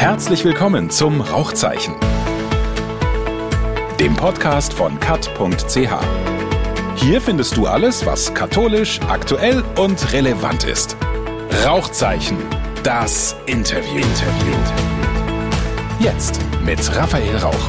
Herzlich 0.00 0.46
willkommen 0.46 0.88
zum 0.88 1.20
Rauchzeichen, 1.20 1.94
dem 4.00 4.16
Podcast 4.16 4.72
von 4.72 4.98
kat.ch. 4.98 5.76
Hier 6.96 7.20
findest 7.20 7.58
du 7.58 7.66
alles, 7.66 8.06
was 8.06 8.32
katholisch, 8.32 8.98
aktuell 9.10 9.62
und 9.76 10.14
relevant 10.14 10.64
ist. 10.64 10.96
Rauchzeichen, 11.66 12.38
das 12.82 13.36
Interview. 13.44 14.00
Jetzt 15.98 16.40
mit 16.64 16.96
Raphael 16.96 17.36
Rauch. 17.36 17.68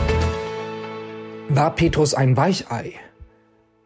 War 1.50 1.76
Petrus 1.76 2.14
ein 2.14 2.38
Weichei? 2.38 2.94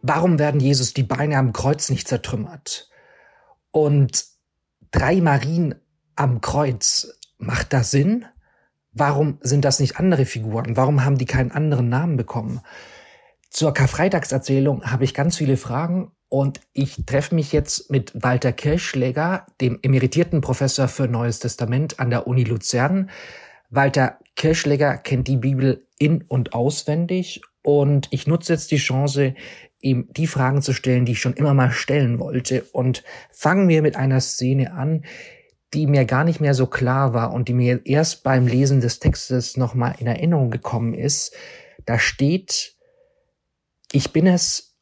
Warum 0.04 0.38
werden 0.38 0.60
Jesus 0.60 0.94
die 0.94 1.02
Beine 1.02 1.40
am 1.40 1.52
Kreuz 1.52 1.90
nicht 1.90 2.08
zertrümmert? 2.08 2.92
Und 3.72 4.24
drei 4.92 5.20
Marien 5.20 5.74
am 6.16 6.42
Kreuz, 6.42 7.08
macht 7.40 7.74
das 7.74 7.90
Sinn? 7.90 8.28
Warum 8.98 9.40
sind 9.42 9.66
das 9.66 9.82
nicht 9.82 10.00
andere 10.00 10.26
Figuren? 10.26 10.78
Warum 10.78 11.04
haben 11.04 11.18
die 11.18 11.26
keinen 11.26 11.52
anderen 11.52 11.90
Namen 11.90 12.16
bekommen? 12.16 12.62
Zur 13.50 13.74
Karfreitagserzählung 13.74 14.90
habe 14.90 15.04
ich 15.04 15.14
ganz 15.14 15.36
viele 15.36 15.58
Fragen 15.58 16.12
und 16.30 16.62
ich 16.72 17.06
treffe 17.06 17.36
mich 17.36 17.52
jetzt 17.52 17.92
mit 17.92 18.14
Walter 18.16 18.54
Kirschläger, 18.54 19.48
dem 19.60 19.80
emeritierten 19.82 20.40
Professor 20.40 20.88
für 20.88 21.10
Neues 21.10 21.40
Testament 21.40 22.00
an 22.00 22.10
der 22.10 22.26
Uni 22.26 22.46
Luzern. 22.46 23.10
Walter 23.70 24.18
Kirschläger 24.38 24.98
kennt 24.98 25.28
die 25.28 25.38
Bibel 25.38 25.86
in 26.00 26.22
und 26.22 26.54
auswendig 26.54 27.42
und 27.64 28.08
ich 28.12 28.28
nutze 28.28 28.54
jetzt 28.54 28.72
die 28.72 28.78
Chance, 28.78 29.36
ihm 29.82 30.08
die 30.12 30.28
Fragen 30.28 30.62
zu 30.62 30.72
stellen, 30.72 31.04
die 31.04 31.14
ich 31.14 31.22
schon 31.22 31.34
immer 31.34 31.54
mal 31.54 31.72
stellen 31.72 32.18
wollte 32.20 32.64
und 32.72 33.04
fangen 33.30 33.68
wir 33.68 33.82
mit 33.82 33.98
einer 33.98 34.22
Szene 34.22 34.72
an, 34.72 35.04
die 35.74 35.88
mir 35.88 36.06
gar 36.06 36.24
nicht 36.24 36.40
mehr 36.40 36.54
so 36.54 36.68
klar 36.68 37.14
war 37.14 37.34
und 37.34 37.48
die 37.48 37.54
mir 37.54 37.86
erst 37.86 38.24
beim 38.24 38.48
Lesen 38.48 38.82
des 38.82 39.00
Textes 39.00 39.58
nochmal 39.58 39.96
in 40.00 40.08
Erinnerung 40.08 40.52
gekommen 40.52 40.94
ist. 40.94 41.34
Da 41.86 42.00
steht, 42.00 42.76
ich 43.92 44.14
bin 44.14 44.28
es, 44.28 44.76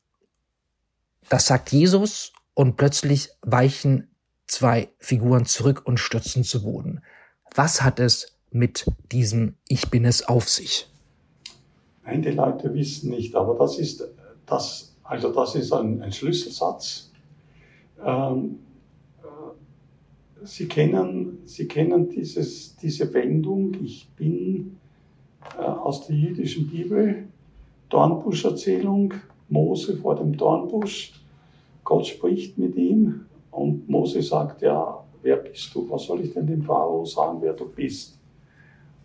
das 1.30 1.48
sagt 1.48 1.72
Jesus 1.72 2.34
und 2.54 2.78
plötzlich 2.78 3.30
weichen 3.42 4.16
zwei 4.48 4.90
Figuren 5.00 5.46
zurück 5.46 5.82
und 5.86 6.00
stürzen 6.00 6.44
zu 6.44 6.64
Boden. 6.64 7.02
Was 7.56 7.82
hat 7.82 8.00
es 8.00 8.38
mit 8.52 8.86
diesem 9.12 9.58
Ich 9.68 9.90
bin 9.90 10.06
es 10.06 10.28
auf 10.28 10.48
sich? 10.50 10.88
Nein, 12.06 12.22
Leute 12.24 12.74
wissen 12.74 13.10
nicht, 13.10 13.36
aber 13.36 13.56
das 13.56 13.80
ist, 13.80 14.04
das, 14.46 14.96
also 15.04 15.34
das 15.34 15.56
ist 15.56 15.72
ein, 15.72 16.02
ein 16.02 16.12
Schlüsselsatz. 16.12 17.12
Ähm, 18.06 18.60
Sie 20.46 20.68
kennen, 20.68 21.40
Sie 21.46 21.68
kennen 21.68 22.10
dieses, 22.10 22.76
diese 22.76 23.14
Wendung, 23.14 23.74
ich 23.82 24.10
bin 24.16 24.78
äh, 25.58 25.62
aus 25.62 26.08
der 26.08 26.16
jüdischen 26.16 26.68
Bibel, 26.68 27.28
Dornbusch-Erzählung, 27.90 29.14
Mose 29.50 29.98
vor 29.98 30.16
dem 30.16 30.36
Dornbusch. 30.36 31.14
Gott 31.84 32.08
spricht 32.08 32.58
mit 32.58 32.76
ihm 32.76 33.26
und 33.52 33.88
Mose 33.90 34.22
sagt, 34.22 34.62
ja, 34.62 35.04
wer 35.22 35.38
bist 35.38 35.74
du? 35.76 35.90
Was 35.90 36.06
soll 36.06 36.22
ich 36.22 36.34
denn 36.34 36.48
dem 36.48 36.64
Pharao 36.64 37.06
sagen, 37.06 37.40
wer 37.42 37.54
du 37.54 37.70
bist? 37.70 38.18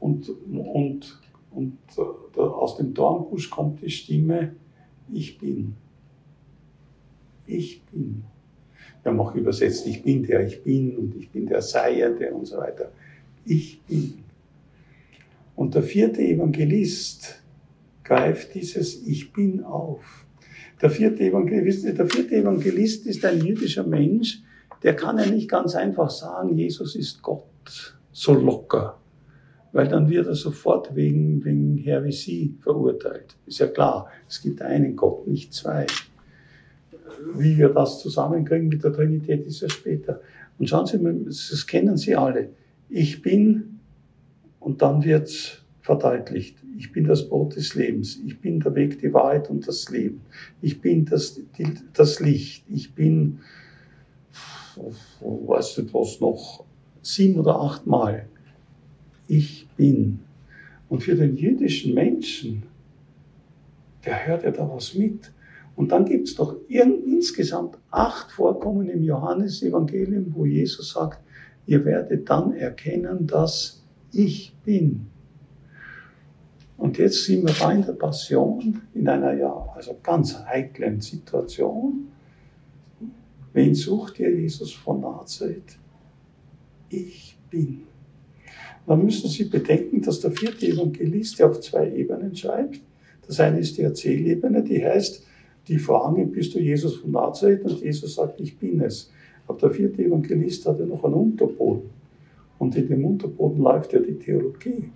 Und, 0.01 0.31
und, 0.51 1.21
und 1.51 1.79
äh, 1.97 2.41
aus 2.41 2.77
dem 2.77 2.95
Dornbusch 2.95 3.51
kommt 3.51 3.83
die 3.83 3.91
Stimme, 3.91 4.55
ich 5.13 5.39
bin. 5.39 5.75
Ich 7.47 7.83
bin. 7.85 8.25
Wir 9.03 9.13
haben 9.13 9.21
auch 9.21 9.35
übersetzt, 9.35 9.87
ich 9.87 10.03
bin 10.03 10.23
der 10.25 10.47
ich 10.47 10.63
bin 10.63 10.97
und 10.97 11.17
ich 11.17 11.31
bin 11.31 11.47
der 11.47 11.63
Seiende 11.63 12.33
und 12.33 12.47
so 12.47 12.59
weiter. 12.59 12.91
Ich 13.45 13.81
bin. 13.83 14.25
Und 15.57 15.75
der 15.75 15.83
vierte 15.83 16.21
Evangelist 16.21 17.43
greift 18.05 18.55
dieses 18.55 19.07
Ich 19.07 19.33
bin 19.33 19.65
auf. 19.65 20.25
Der 20.81 20.91
vierte 20.91 21.25
Evangelist, 21.25 21.85
der 21.85 22.07
vierte 22.07 22.37
Evangelist 22.37 23.07
ist 23.07 23.25
ein 23.25 23.45
jüdischer 23.45 23.85
Mensch, 23.85 24.43
der 24.83 24.95
kann 24.95 25.19
ja 25.19 25.27
nicht 25.27 25.49
ganz 25.49 25.75
einfach 25.75 26.11
sagen, 26.11 26.57
Jesus 26.57 26.95
ist 26.95 27.21
Gott, 27.23 27.99
so 28.13 28.35
locker. 28.35 28.99
Weil 29.73 29.89
dann 29.89 30.09
wird 30.09 30.29
er 30.29 30.35
sofort 30.35 30.95
wegen, 30.95 31.45
wegen 31.45 31.77
Heresie 31.77 32.55
verurteilt. 32.61 33.37
Ist 33.45 33.59
ja 33.59 33.67
klar, 33.67 34.09
es 34.29 34.41
gibt 34.41 34.63
einen 34.63 34.97
Gott, 34.97 35.27
nicht 35.27 35.53
zwei 35.53 35.87
wie 37.35 37.57
wir 37.57 37.71
das 37.71 38.01
zusammenkriegen 38.01 38.69
mit 38.69 38.85
der 38.85 38.93
Trinität, 38.93 39.47
ist 39.47 39.61
ja 39.61 39.69
später. 39.69 40.21
Und 40.59 40.69
schauen 40.69 40.87
Sie 40.87 40.99
mal, 40.99 41.15
das 41.25 41.67
kennen 41.67 41.97
Sie 41.97 42.15
alle. 42.17 42.51
Ich 42.89 43.23
bin, 43.23 43.81
und 44.61 44.83
dann 44.83 45.05
wird's 45.05 45.63
verdeutlicht. 45.81 46.59
Ich 46.77 46.93
bin 46.93 47.05
das 47.05 47.29
Brot 47.29 47.57
des 47.57 47.75
Lebens. 47.75 48.21
Ich 48.27 48.41
bin 48.41 48.61
der 48.61 48.75
Weg, 48.75 49.01
die 49.01 49.13
Wahrheit 49.15 49.49
und 49.49 49.67
das 49.67 49.89
Leben. 49.89 50.21
Ich 50.61 50.81
bin 50.81 51.07
das, 51.07 51.41
die, 51.57 51.73
das 51.95 52.21
Licht. 52.21 52.65
Ich 52.69 52.95
bin, 52.95 53.39
weißt 54.77 55.79
du 55.79 55.95
was 55.95 56.21
noch, 56.21 56.65
sieben 57.01 57.41
oder 57.41 57.59
acht 57.59 57.87
Mal. 57.87 58.27
Ich 59.29 59.67
bin. 59.77 60.21
Und 60.89 61.03
für 61.03 61.15
den 61.15 61.37
jüdischen 61.37 61.95
Menschen, 61.95 62.65
der 64.05 64.27
hört 64.27 64.45
ja 64.45 64.51
da 64.51 64.69
was 64.71 64.95
mit. 64.95 65.33
Und 65.79 65.93
dann 65.93 66.07
gibt 66.07 66.27
es 66.27 66.35
doch 66.35 66.57
insgesamt 66.67 67.79
acht 67.93 68.33
Vorkommen 68.33 68.89
im 68.89 69.05
Johannesevangelium, 69.05 70.35
wo 70.35 70.45
Jesus 70.45 70.91
sagt, 70.91 71.21
ihr 71.67 71.85
werdet 71.85 72.29
dann 72.29 72.53
erkennen, 72.53 73.29
dass 73.29 73.85
ich 74.11 74.57
bin. 74.65 75.07
Und 76.77 76.99
jetzt 76.99 77.25
sind 77.25 77.47
wir 77.47 77.55
da 77.55 77.71
in 77.71 77.87
der 77.87 77.93
Passion, 77.93 78.83
in 78.93 79.09
einer 79.09 79.35
ja, 79.35 79.69
also 79.73 79.97
ganz 80.03 80.37
heiklen 80.47 81.01
Situation. 81.01 82.09
Wen 83.53 83.73
sucht 83.73 84.19
ihr, 84.19 84.37
Jesus 84.37 84.73
von 84.73 85.01
Nazareth? 85.01 85.79
Ich 86.89 87.39
bin. 87.51 87.83
Dann 88.85 89.05
müssen 89.05 89.31
Sie 89.31 89.45
bedenken, 89.45 90.03
dass 90.03 90.19
der 90.19 90.33
vierte 90.33 90.67
Evangelist 90.67 91.41
auf 91.41 91.61
zwei 91.61 91.89
Ebenen 91.93 92.35
schreibt. 92.35 92.81
Das 93.25 93.39
eine 93.39 93.61
ist 93.61 93.79
die 93.79 93.83
Erzählebene, 93.83 94.65
die 94.65 94.85
heißt, 94.85 95.28
die 95.69 95.79
fragen, 95.79 96.31
bist 96.33 96.55
du 96.55 96.59
Jesus 96.59 96.97
von 96.97 97.11
Nazareth? 97.11 97.65
Und 97.65 97.81
Jesus 97.81 98.15
sagt, 98.15 98.41
ich 98.41 98.59
bin 98.59 98.81
es. 98.81 99.11
Aber 99.47 99.59
der 99.59 99.71
vierte 99.71 100.03
Evangelist 100.03 100.67
hat 100.67 100.79
ja 100.81 100.87
noch 100.87 101.05
einen 101.05 101.15
Unterboden. 101.15 101.91
Und 102.59 102.77
in 102.77 102.89
dem 102.89 103.05
Unterboden 103.05 103.63
läuft 103.63 103.93
ja 103.93 104.01
die 104.01 104.15
Theologie. 104.15 104.91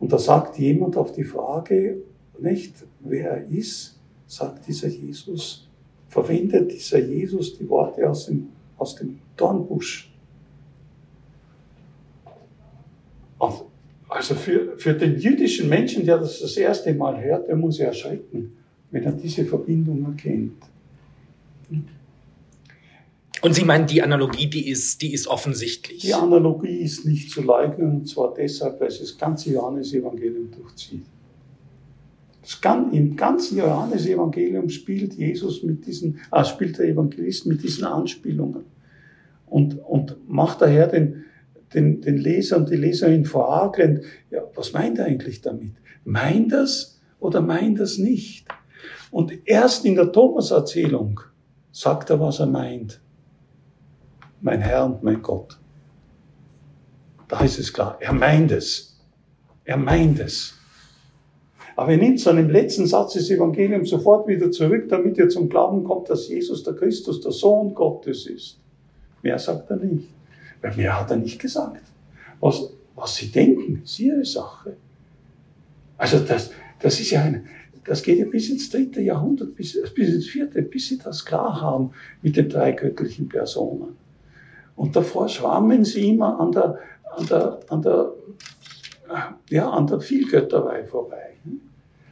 Und 0.00 0.12
da 0.12 0.18
sagt 0.18 0.58
jemand 0.58 0.96
auf 0.96 1.12
die 1.12 1.24
Frage, 1.24 1.98
nicht 2.38 2.74
wer 3.00 3.30
er 3.30 3.48
ist, 3.48 3.98
sagt 4.26 4.66
dieser 4.66 4.88
Jesus, 4.88 5.68
verwendet 6.08 6.72
dieser 6.72 6.98
Jesus 6.98 7.56
die 7.56 7.68
Worte 7.68 8.08
aus 8.08 8.26
dem, 8.26 8.48
aus 8.76 8.96
dem 8.96 9.18
Dornbusch. 9.36 10.10
Also 14.08 14.34
für, 14.34 14.78
für 14.78 14.94
den 14.94 15.18
jüdischen 15.18 15.68
Menschen, 15.68 16.04
der 16.04 16.18
das 16.18 16.40
das 16.40 16.56
erste 16.56 16.94
Mal 16.94 17.22
hört, 17.22 17.48
der 17.48 17.56
muss 17.56 17.78
erschrecken 17.78 18.52
wenn 18.94 19.02
er 19.02 19.12
diese 19.12 19.44
Verbindung 19.44 20.04
erkennt. 20.04 20.62
Und 23.42 23.52
Sie 23.52 23.64
meinen, 23.64 23.88
die 23.88 24.00
Analogie, 24.00 24.46
die 24.46 24.68
ist, 24.68 25.02
die 25.02 25.12
ist 25.12 25.26
offensichtlich? 25.26 26.00
Die 26.00 26.14
Analogie 26.14 26.76
ist 26.78 27.04
nicht 27.04 27.28
zu 27.28 27.42
leugnen, 27.42 27.96
und 27.96 28.08
zwar 28.08 28.32
deshalb, 28.32 28.80
weil 28.80 28.86
es 28.86 29.00
das 29.00 29.18
ganze 29.18 29.50
Johannesevangelium 29.50 30.48
durchzieht. 30.52 31.04
Kann, 32.60 32.92
Im 32.92 33.16
ganzen 33.16 33.58
Johannesevangelium 33.58 34.68
spielt 34.68 35.14
Jesus 35.14 35.64
mit 35.64 35.84
diesen, 35.86 36.20
äh, 36.30 36.44
spielt 36.44 36.78
der 36.78 36.86
Evangelist 36.86 37.46
mit 37.46 37.64
diesen 37.64 37.84
Anspielungen 37.84 38.64
und, 39.46 39.74
und 39.84 40.16
macht 40.28 40.60
daher 40.62 40.86
den, 40.86 41.24
den, 41.74 42.00
den 42.00 42.18
Leser 42.18 42.58
und 42.58 42.70
die 42.70 42.76
Leserin 42.76 43.24
fragen, 43.24 44.02
ja, 44.30 44.42
was 44.54 44.72
meint 44.72 44.98
er 44.98 45.06
eigentlich 45.06 45.40
damit? 45.40 45.72
Meint 46.04 46.52
das 46.52 47.00
oder 47.18 47.40
meint 47.40 47.80
das 47.80 47.98
nicht? 47.98 48.43
Und 49.14 49.32
erst 49.44 49.84
in 49.84 49.94
der 49.94 50.10
Thomas-Erzählung 50.10 51.20
sagt 51.70 52.10
er, 52.10 52.18
was 52.18 52.40
er 52.40 52.46
meint. 52.46 53.00
Mein 54.40 54.60
Herr 54.60 54.86
und 54.86 55.04
mein 55.04 55.22
Gott. 55.22 55.56
Da 57.28 57.38
ist 57.44 57.60
es 57.60 57.72
klar. 57.72 57.96
Er 58.00 58.12
meint 58.12 58.50
es. 58.50 58.98
Er 59.64 59.76
meint 59.76 60.18
es. 60.18 60.54
Aber 61.76 61.92
er 61.92 61.98
nimmt 61.98 62.26
im 62.26 62.50
letzten 62.50 62.88
Satz 62.88 63.12
des 63.12 63.30
Evangeliums 63.30 63.90
sofort 63.90 64.26
wieder 64.26 64.50
zurück, 64.50 64.88
damit 64.88 65.16
ihr 65.16 65.28
zum 65.28 65.48
Glauben 65.48 65.84
kommt, 65.84 66.10
dass 66.10 66.26
Jesus 66.26 66.64
der 66.64 66.74
Christus, 66.74 67.20
der 67.20 67.30
Sohn 67.30 67.72
Gottes 67.72 68.26
ist. 68.26 68.58
Mehr 69.22 69.38
sagt 69.38 69.70
er 69.70 69.76
nicht. 69.76 70.08
Weil 70.60 70.74
mehr 70.74 70.98
hat 70.98 71.12
er 71.12 71.18
nicht 71.18 71.38
gesagt. 71.38 71.84
Was, 72.40 72.68
was 72.96 73.14
sie 73.14 73.30
denken, 73.30 73.82
ist 73.84 74.00
ihre 74.00 74.24
Sache. 74.24 74.76
Also 75.98 76.18
das, 76.18 76.50
das 76.80 76.98
ist 76.98 77.12
ja 77.12 77.22
eine, 77.22 77.44
das 77.84 78.02
geht 78.02 78.18
ja 78.18 78.24
bis 78.24 78.48
ins 78.48 78.70
dritte 78.70 79.00
Jahrhundert, 79.00 79.54
bis, 79.54 79.78
bis 79.94 80.14
ins 80.14 80.26
vierte, 80.26 80.62
bis 80.62 80.88
sie 80.88 80.98
das 80.98 81.24
klar 81.24 81.60
haben 81.60 81.92
mit 82.22 82.36
den 82.36 82.48
drei 82.48 82.72
göttlichen 82.72 83.28
Personen. 83.28 83.96
Und 84.76 84.96
davor 84.96 85.28
schwammen 85.28 85.84
sie 85.84 86.10
immer 86.10 86.40
an 86.40 86.52
der, 86.52 86.78
an 87.16 87.26
der, 87.26 87.60
an 87.68 87.82
der, 87.82 88.12
ja, 89.50 89.70
an 89.70 89.86
der 89.86 90.00
Vielgötterei 90.00 90.84
vorbei. 90.84 91.36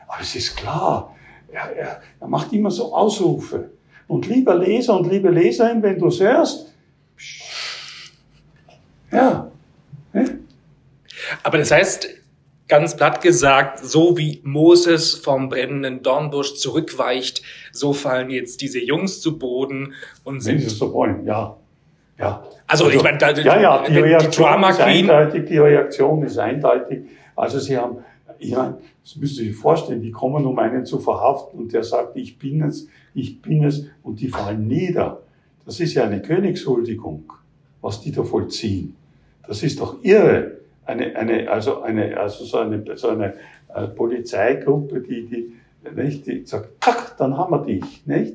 Aber 0.07 0.21
es 0.21 0.35
ist 0.37 0.57
klar, 0.57 1.15
er, 1.51 1.77
er, 1.77 2.03
er 2.21 2.29
macht 2.29 2.53
immer 2.53 2.71
so 2.71 2.95
Ausrufe. 2.95 3.71
Und 4.07 4.27
lieber 4.27 4.55
Leser 4.55 4.99
und 4.99 5.11
liebe 5.11 5.31
Leserin, 5.31 5.83
wenn 5.83 5.99
du 5.99 6.09
es 6.09 6.21
hörst, 6.21 6.73
ja. 9.11 9.51
Aber 11.43 11.59
das 11.59 11.71
heißt, 11.71 12.09
ganz 12.69 12.97
platt 12.97 13.21
gesagt, 13.21 13.81
so 13.81 14.17
wie 14.17 14.41
Moses 14.45 15.15
vom 15.15 15.49
brennenden 15.49 16.03
Dornbusch 16.03 16.55
zurückweicht, 16.55 17.43
so 17.73 17.93
fallen 17.93 18.31
jetzt 18.31 18.61
diese 18.61 18.81
Jungs 18.81 19.21
zu 19.21 19.39
Boden 19.39 19.95
und 20.25 20.41
sind. 20.41 20.61
Wenn 20.61 20.69
sie 20.69 20.75
so 20.75 20.93
wollen, 20.93 21.27
ja. 21.27 21.57
Ja. 22.19 22.45
Also, 22.67 22.85
also 22.85 22.97
ich 22.97 23.03
meine, 23.03 23.19
da, 23.19 23.31
ja, 23.33 23.61
ja, 23.61 23.85
die, 23.85 23.99
Reaktion 23.99 24.31
die 24.31 24.37
Drama 24.37 24.71
ist 24.71 24.81
eindeutig, 24.81 25.45
die 25.47 25.59
Reaktion 25.59 26.23
ist 26.23 26.39
eindeutig. 26.39 27.01
Also 27.35 27.59
sie 27.59 27.77
haben, 27.77 27.99
ich 28.39 28.55
meine, 28.55 28.79
das 29.03 29.17
müssen 29.17 29.37
Sie 29.37 29.49
sich 29.49 29.57
vorstellen, 29.57 30.01
die 30.01 30.13
kommen, 30.13 30.47
um 30.47 30.59
einen 30.59 30.87
zu 30.87 30.99
verhaften 31.01 31.59
und 31.59 31.73
der 31.73 31.83
sagt, 31.83 32.17
ich 32.17 32.39
bin 32.39 32.63
es, 32.63 32.87
ich 33.15 33.43
bin 33.43 33.65
es 33.65 33.87
und 34.03 34.21
die 34.21 34.29
fallen 34.29 34.69
nieder. 34.69 35.23
Das 35.65 35.81
ist 35.81 35.95
ja 35.95 36.05
eine 36.05 36.23
Königshuldigung, 36.23 37.33
was 37.81 38.01
die 38.01 38.13
da 38.13 38.23
vollziehen. 38.23 38.95
Das 39.47 39.63
ist 39.63 39.81
doch 39.81 40.03
irre. 40.03 40.62
Eine, 40.85 41.15
eine, 41.17 41.51
also 41.51 41.83
eine, 41.83 42.17
also 42.19 42.45
so 42.45 42.59
eine, 42.59 42.85
so 42.97 43.09
eine 43.09 43.35
äh, 43.75 43.87
Polizeigruppe, 43.87 45.01
die, 45.01 45.27
die, 45.27 45.53
nicht, 45.95 46.27
die 46.27 46.45
sagt, 46.45 46.81
pack, 46.81 47.17
dann 47.19 47.37
haben 47.37 47.53
wir 47.53 47.65
dich, 47.65 48.07
nicht? 48.07 48.35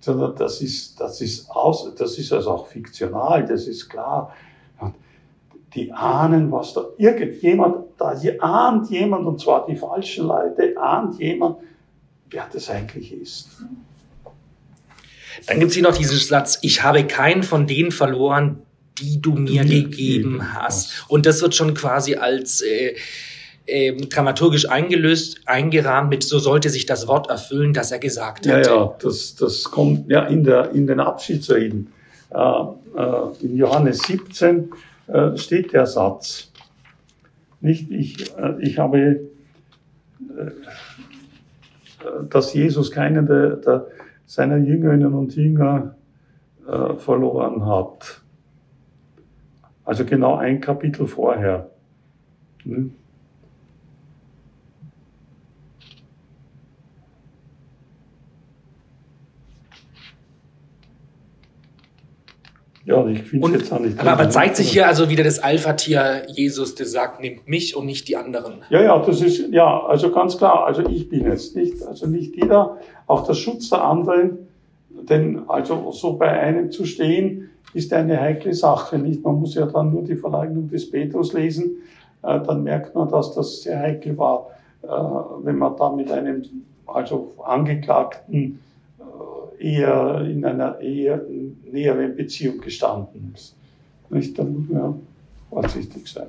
Sondern 0.00 0.34
das 0.36 0.62
ist, 0.62 1.00
das 1.00 1.20
ist 1.20 1.50
aus, 1.50 1.94
das 1.94 2.18
ist 2.18 2.32
also 2.32 2.50
auch 2.52 2.66
fiktional, 2.66 3.44
das 3.44 3.66
ist 3.66 3.88
klar. 3.88 4.34
Und 4.78 4.94
die 5.74 5.92
ahnen, 5.92 6.50
was 6.50 6.72
da 6.72 6.84
irgendjemand, 6.96 7.84
da 7.98 8.14
ahnt 8.40 8.90
jemand, 8.90 9.26
und 9.26 9.40
zwar 9.40 9.66
die 9.66 9.76
falschen 9.76 10.26
Leute, 10.26 10.74
ahnt 10.76 11.18
jemand, 11.18 11.58
wer 12.30 12.46
das 12.52 12.70
eigentlich 12.70 13.12
ist. 13.12 13.62
Dann 15.46 15.58
gibt 15.58 15.70
es 15.70 15.74
hier 15.74 15.82
noch 15.82 15.96
diesen 15.96 16.18
Satz, 16.18 16.58
ich 16.62 16.82
habe 16.82 17.04
keinen 17.06 17.42
von 17.42 17.66
denen 17.66 17.92
verloren, 17.92 18.62
die 18.98 19.20
du 19.20 19.34
mir 19.34 19.64
gegeben 19.64 20.54
hast. 20.54 21.04
Und 21.08 21.26
das 21.26 21.40
wird 21.42 21.54
schon 21.54 21.74
quasi 21.74 22.16
als 22.16 22.60
äh, 22.60 22.94
äh, 23.66 23.96
dramaturgisch 23.96 24.68
eingelöst, 24.68 25.40
eingerahmt 25.46 26.10
mit, 26.10 26.22
so 26.22 26.38
sollte 26.38 26.70
sich 26.70 26.86
das 26.86 27.06
Wort 27.06 27.30
erfüllen, 27.30 27.72
das 27.72 27.92
er 27.92 27.98
gesagt 27.98 28.46
hat. 28.46 28.66
Ja, 28.66 28.74
ja, 28.74 28.94
das, 29.00 29.36
das 29.36 29.64
kommt 29.64 30.10
ja 30.10 30.26
in, 30.26 30.44
der, 30.44 30.70
in 30.72 30.86
den 30.86 31.00
Abschiedsreden. 31.00 31.92
Äh, 32.30 32.38
äh, 32.96 33.44
in 33.44 33.56
Johannes 33.56 34.00
17 34.00 34.70
äh, 35.06 35.36
steht 35.36 35.72
der 35.72 35.86
Satz. 35.86 36.50
Nicht, 37.60 37.90
ich, 37.90 38.36
äh, 38.36 38.54
ich 38.60 38.78
habe, 38.78 39.20
dass 42.30 42.54
Jesus 42.54 42.90
keinen 42.90 43.26
der, 43.26 43.56
der 43.56 43.86
seiner 44.26 44.56
Jüngerinnen 44.56 45.12
und 45.12 45.34
Jünger 45.34 45.96
verloren 46.98 47.66
hat. 47.66 48.20
Also 49.90 50.04
genau 50.04 50.36
ein 50.36 50.60
Kapitel 50.60 51.08
vorher. 51.08 51.68
Hm? 52.62 52.94
Ja, 62.84 63.04
ich 63.08 63.22
finde 63.22 63.58
jetzt 63.58 63.72
auch 63.72 63.80
nicht. 63.80 63.98
Aber, 63.98 64.12
aber 64.12 64.30
zeigt 64.30 64.54
sich 64.54 64.70
hier 64.70 64.86
also 64.86 65.10
wieder 65.10 65.24
das 65.24 65.40
Alpha-Tier 65.40 66.22
Jesus, 66.28 66.76
der 66.76 66.86
sagt, 66.86 67.20
nimmt 67.20 67.48
mich 67.48 67.74
und 67.74 67.86
nicht 67.86 68.06
die 68.06 68.16
anderen. 68.16 68.62
Ja, 68.68 68.80
ja, 68.80 68.96
das 69.04 69.20
ist, 69.20 69.48
ja, 69.50 69.86
also 69.86 70.12
ganz 70.12 70.38
klar, 70.38 70.66
also 70.66 70.86
ich 70.88 71.08
bin 71.08 71.26
es, 71.26 71.56
nicht, 71.56 71.82
also 71.82 72.06
nicht 72.06 72.36
jeder, 72.36 72.78
auch 73.08 73.26
der 73.26 73.34
Schutz 73.34 73.70
der 73.70 73.82
anderen, 73.82 74.49
denn 75.08 75.48
also 75.48 75.92
so 75.92 76.14
bei 76.14 76.28
einem 76.28 76.70
zu 76.70 76.84
stehen, 76.84 77.50
ist 77.74 77.92
eine 77.92 78.20
heikle 78.20 78.54
Sache. 78.54 78.98
Nicht? 78.98 79.22
Man 79.22 79.36
muss 79.36 79.54
ja 79.54 79.66
dann 79.66 79.92
nur 79.92 80.02
die 80.02 80.16
Verleugnung 80.16 80.68
des 80.68 80.90
Petrus 80.90 81.32
lesen, 81.32 81.76
äh, 82.22 82.40
dann 82.40 82.62
merkt 82.62 82.94
man, 82.94 83.08
dass 83.08 83.34
das 83.34 83.62
sehr 83.62 83.78
heikel 83.78 84.16
war, 84.18 84.50
äh, 84.82 84.86
wenn 84.88 85.56
man 85.58 85.76
da 85.76 85.90
mit 85.90 86.10
einem 86.10 86.44
also 86.86 87.34
Angeklagten 87.44 88.60
äh, 89.58 89.76
eher 89.76 90.22
in 90.22 90.44
einer 90.44 90.80
eher 90.80 91.22
näheren 91.70 92.16
Beziehung 92.16 92.60
gestanden 92.60 93.32
ist. 93.34 93.54
Nicht? 94.10 94.38
Da 94.38 94.44
muss 94.44 94.68
man 94.68 94.78
ja 94.78 94.94
vorsichtig 95.48 96.08
sein. 96.08 96.26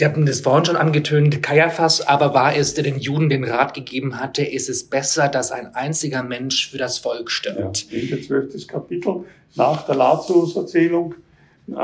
Sie 0.00 0.06
hatten 0.06 0.24
das 0.24 0.40
vorhin 0.40 0.64
schon 0.64 0.76
angetönt, 0.76 1.42
Kaiaphas 1.42 2.00
aber 2.08 2.32
war 2.32 2.56
es, 2.56 2.72
der 2.72 2.84
den 2.84 2.98
Juden 2.98 3.28
den 3.28 3.44
Rat 3.44 3.74
gegeben 3.74 4.18
hatte, 4.18 4.42
ist 4.42 4.70
es 4.70 4.84
besser, 4.84 5.28
dass 5.28 5.52
ein 5.52 5.74
einziger 5.74 6.22
Mensch 6.22 6.70
für 6.70 6.78
das 6.78 6.96
Volk 6.96 7.30
stirbt. 7.30 7.92
Ja, 7.92 7.98
Ende 8.00 8.22
12. 8.22 8.66
Kapitel, 8.66 9.24
nach 9.56 9.84
der 9.84 9.96
Lazarus-Erzählung, 9.96 11.16
äh, 11.68 11.74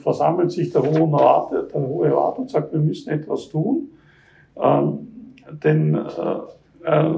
versammelt 0.00 0.52
sich 0.52 0.70
der 0.70 0.82
Hohe, 0.82 1.20
Rat, 1.20 1.50
der 1.50 1.80
Hohe 1.80 2.12
Rat 2.12 2.38
und 2.38 2.48
sagt, 2.48 2.72
wir 2.72 2.78
müssen 2.78 3.10
etwas 3.10 3.48
tun, 3.48 3.88
ähm, 4.56 5.08
denn, 5.64 5.96
äh, 5.96 6.88
äh, 6.88 7.14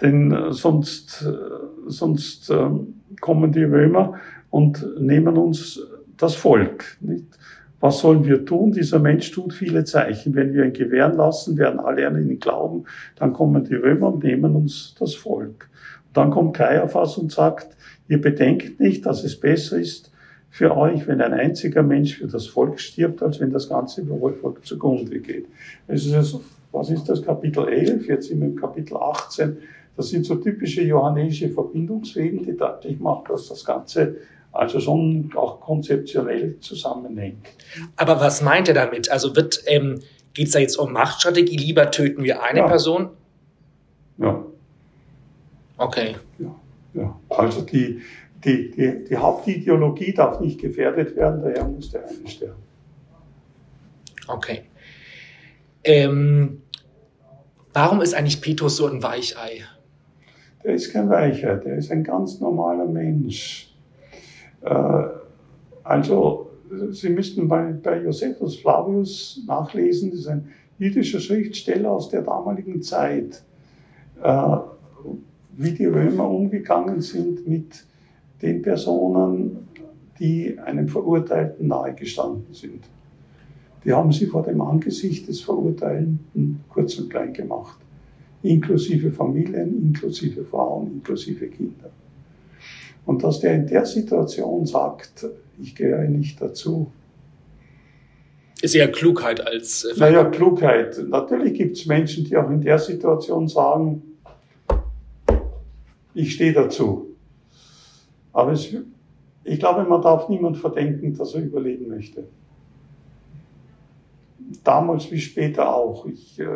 denn 0.00 0.52
sonst, 0.52 1.26
äh, 1.26 1.32
sonst 1.88 2.48
ähm, 2.50 3.00
kommen 3.20 3.50
die 3.50 3.64
Römer 3.64 4.20
und 4.50 4.86
nehmen 5.00 5.36
uns 5.36 5.80
das 6.16 6.36
Volk. 6.36 6.96
Nicht? 7.00 7.26
Was 7.80 7.98
sollen 8.00 8.24
wir 8.24 8.44
tun? 8.44 8.72
Dieser 8.72 8.98
Mensch 8.98 9.30
tut 9.30 9.52
viele 9.52 9.84
Zeichen. 9.84 10.34
Wenn 10.34 10.54
wir 10.54 10.64
ihn 10.64 10.72
gewähren 10.72 11.16
lassen, 11.16 11.58
werden 11.58 11.78
alle 11.78 12.06
an 12.06 12.16
ihn 12.16 12.40
glauben. 12.40 12.84
Dann 13.16 13.32
kommen 13.32 13.64
die 13.64 13.74
Römer 13.74 14.14
und 14.14 14.24
nehmen 14.24 14.56
uns 14.56 14.94
das 14.98 15.14
Volk. 15.14 15.68
Und 16.08 16.16
dann 16.16 16.30
kommt 16.30 16.56
Kaiaphas 16.56 17.18
und 17.18 17.32
sagt, 17.32 17.76
ihr 18.08 18.20
bedenkt 18.20 18.80
nicht, 18.80 19.04
dass 19.04 19.24
es 19.24 19.38
besser 19.38 19.78
ist 19.78 20.10
für 20.48 20.74
euch, 20.74 21.06
wenn 21.06 21.20
ein 21.20 21.34
einziger 21.34 21.82
Mensch 21.82 22.16
für 22.16 22.28
das 22.28 22.46
Volk 22.46 22.80
stirbt, 22.80 23.22
als 23.22 23.40
wenn 23.40 23.52
das 23.52 23.68
ganze 23.68 24.06
Volk 24.06 24.64
zugrunde 24.64 25.20
geht. 25.20 25.46
Es 25.86 26.06
ist 26.06 26.14
also, 26.14 26.42
was 26.72 26.88
ist 26.88 27.04
das? 27.08 27.22
Kapitel 27.22 27.68
11, 27.68 28.08
jetzt 28.08 28.28
sind 28.28 28.40
wir 28.40 28.48
im 28.48 28.56
Kapitel 28.56 28.96
18. 28.96 29.58
Das 29.96 30.08
sind 30.08 30.24
so 30.24 30.36
typische 30.36 30.82
johannesische 30.82 31.50
Verbindungswegen, 31.50 32.42
die 32.42 32.56
deutlich 32.56 32.98
machen, 33.00 33.24
dass 33.28 33.48
das 33.48 33.64
Ganze 33.64 34.16
also 34.58 34.80
schon 34.80 35.32
auch 35.34 35.60
konzeptionell 35.60 36.58
zusammenhängt. 36.60 37.46
Aber 37.96 38.20
was 38.20 38.42
meint 38.42 38.68
er 38.68 38.74
damit? 38.74 39.10
Also 39.10 39.34
wird 39.36 39.62
ähm, 39.66 40.00
geht 40.34 40.46
es 40.48 40.52
da 40.52 40.58
jetzt 40.58 40.76
um 40.76 40.92
Machtstrategie? 40.92 41.56
Lieber 41.56 41.90
töten 41.90 42.22
wir 42.22 42.42
eine 42.42 42.60
ja. 42.60 42.66
Person? 42.66 43.10
Ja. 44.18 44.44
Okay. 45.78 46.16
Ja, 46.38 46.54
ja. 46.94 47.20
Also 47.28 47.62
die, 47.62 48.00
die, 48.44 48.70
die, 48.70 49.04
die 49.04 49.16
Hauptideologie 49.16 50.12
darf 50.12 50.40
nicht 50.40 50.60
gefährdet 50.60 51.16
werden, 51.16 51.42
daher 51.42 51.64
muss 51.64 51.90
der 51.90 52.06
eine 52.06 52.28
sterben. 52.28 52.62
Okay. 54.28 54.64
Ähm, 55.84 56.62
warum 57.72 58.00
ist 58.00 58.14
eigentlich 58.14 58.40
Petrus 58.40 58.76
so 58.76 58.86
ein 58.86 59.02
Weichei? 59.02 59.62
Der 60.64 60.74
ist 60.74 60.92
kein 60.92 61.08
Weichei, 61.08 61.54
der 61.56 61.76
ist 61.76 61.90
ein 61.92 62.02
ganz 62.02 62.40
normaler 62.40 62.86
Mensch. 62.86 63.72
Äh, 64.66 65.02
also, 65.84 66.50
Sie 66.90 67.10
müssten 67.10 67.46
bei, 67.46 67.72
bei 67.72 68.02
Josephus 68.02 68.56
Flavius 68.56 69.40
nachlesen, 69.46 70.10
das 70.10 70.20
ist 70.20 70.26
ein 70.26 70.48
jüdischer 70.78 71.20
Schriftsteller 71.20 71.92
aus 71.92 72.08
der 72.08 72.22
damaligen 72.22 72.82
Zeit, 72.82 73.44
äh, 74.22 74.56
wie 75.56 75.70
die 75.70 75.86
Römer 75.86 76.28
umgegangen 76.28 77.00
sind 77.00 77.46
mit 77.46 77.84
den 78.42 78.62
Personen, 78.62 79.68
die 80.18 80.58
einem 80.58 80.88
Verurteilten 80.88 81.68
nahegestanden 81.68 82.52
sind. 82.52 82.84
Die 83.84 83.92
haben 83.92 84.10
sie 84.10 84.26
vor 84.26 84.42
dem 84.42 84.60
Angesicht 84.60 85.28
des 85.28 85.40
Verurteilten 85.40 86.64
kurz 86.68 86.98
und 86.98 87.08
klein 87.08 87.32
gemacht, 87.32 87.78
inklusive 88.42 89.12
Familien, 89.12 89.86
inklusive 89.86 90.44
Frauen, 90.44 90.94
inklusive 90.94 91.46
Kinder. 91.46 91.90
Und 93.06 93.22
dass 93.22 93.40
der 93.40 93.54
in 93.54 93.66
der 93.66 93.86
Situation 93.86 94.66
sagt, 94.66 95.26
ich 95.58 95.74
gehöre 95.74 96.08
nicht 96.08 96.40
dazu. 96.42 96.92
Ist 98.60 98.74
eher 98.74 98.90
Klugheit 98.90 99.46
als. 99.46 99.84
Äh, 99.84 99.98
naja, 99.98 100.24
Klugheit. 100.24 100.98
Natürlich 101.08 101.54
gibt 101.54 101.76
es 101.76 101.86
Menschen, 101.86 102.24
die 102.24 102.36
auch 102.36 102.50
in 102.50 102.60
der 102.60 102.78
Situation 102.78 103.48
sagen, 103.48 104.02
ich 106.14 106.34
stehe 106.34 106.52
dazu. 106.52 107.14
Aber 108.32 108.52
es, 108.52 108.74
ich 109.44 109.58
glaube, 109.58 109.84
man 109.84 110.02
darf 110.02 110.28
niemand 110.28 110.58
verdenken, 110.58 111.16
dass 111.16 111.34
er 111.34 111.42
überleben 111.42 111.88
möchte. 111.88 112.26
Damals 114.64 115.10
wie 115.10 115.20
später 115.20 115.74
auch. 115.74 116.06
Ich, 116.06 116.38
äh, 116.40 116.46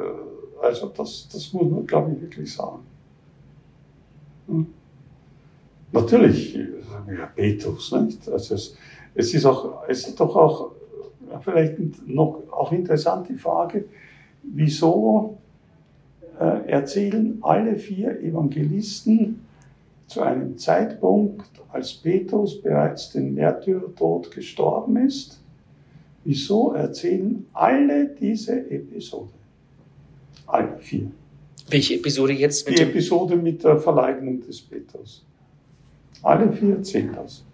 also 0.61 0.88
das, 0.88 1.28
das 1.33 1.52
muss 1.52 1.71
man, 1.71 1.87
glaube 1.87 2.12
ich, 2.12 2.21
wirklich 2.23 2.52
sagen. 2.52 2.80
Hm? 4.49 4.66
Natürlich, 5.93 6.55
ja, 6.55 7.27
Petrus, 7.35 7.93
nicht? 7.93 8.29
Also 8.29 8.55
es, 8.55 8.77
Es 9.15 9.35
ist, 9.35 9.45
auch, 9.45 9.83
es 9.89 10.07
ist 10.07 10.21
doch 10.21 10.37
auch 10.37 10.71
vielleicht 11.43 12.07
noch 12.07 12.43
auch 12.51 12.73
interessant 12.73 13.29
die 13.29 13.35
Frage, 13.35 13.85
wieso 14.43 15.39
äh, 16.39 16.71
erzählen 16.71 17.39
alle 17.43 17.77
vier 17.77 18.21
Evangelisten 18.21 19.41
zu 20.07 20.23
einem 20.23 20.57
Zeitpunkt, 20.59 21.51
als 21.73 21.93
Petrus 21.95 22.61
bereits 22.61 23.11
den 23.11 23.35
Märtyrertod 23.35 24.31
gestorben 24.31 24.97
ist, 24.97 25.41
wieso 26.25 26.73
erzählen 26.73 27.47
alle 27.53 28.09
diese 28.09 28.69
Episode? 28.71 29.31
Alle 30.47 30.79
vier. 30.79 31.11
Welche 31.69 31.95
Episode 31.95 32.33
jetzt? 32.33 32.69
Die 32.69 32.81
Episode 32.81 33.37
mit 33.37 33.63
der 33.63 33.79
Verleugnung 33.79 34.41
des 34.41 34.61
Petrus. 34.61 35.25
Alle 36.23 36.52
vier 36.52 36.76
erzählen 36.76 37.12
das. 37.14 37.45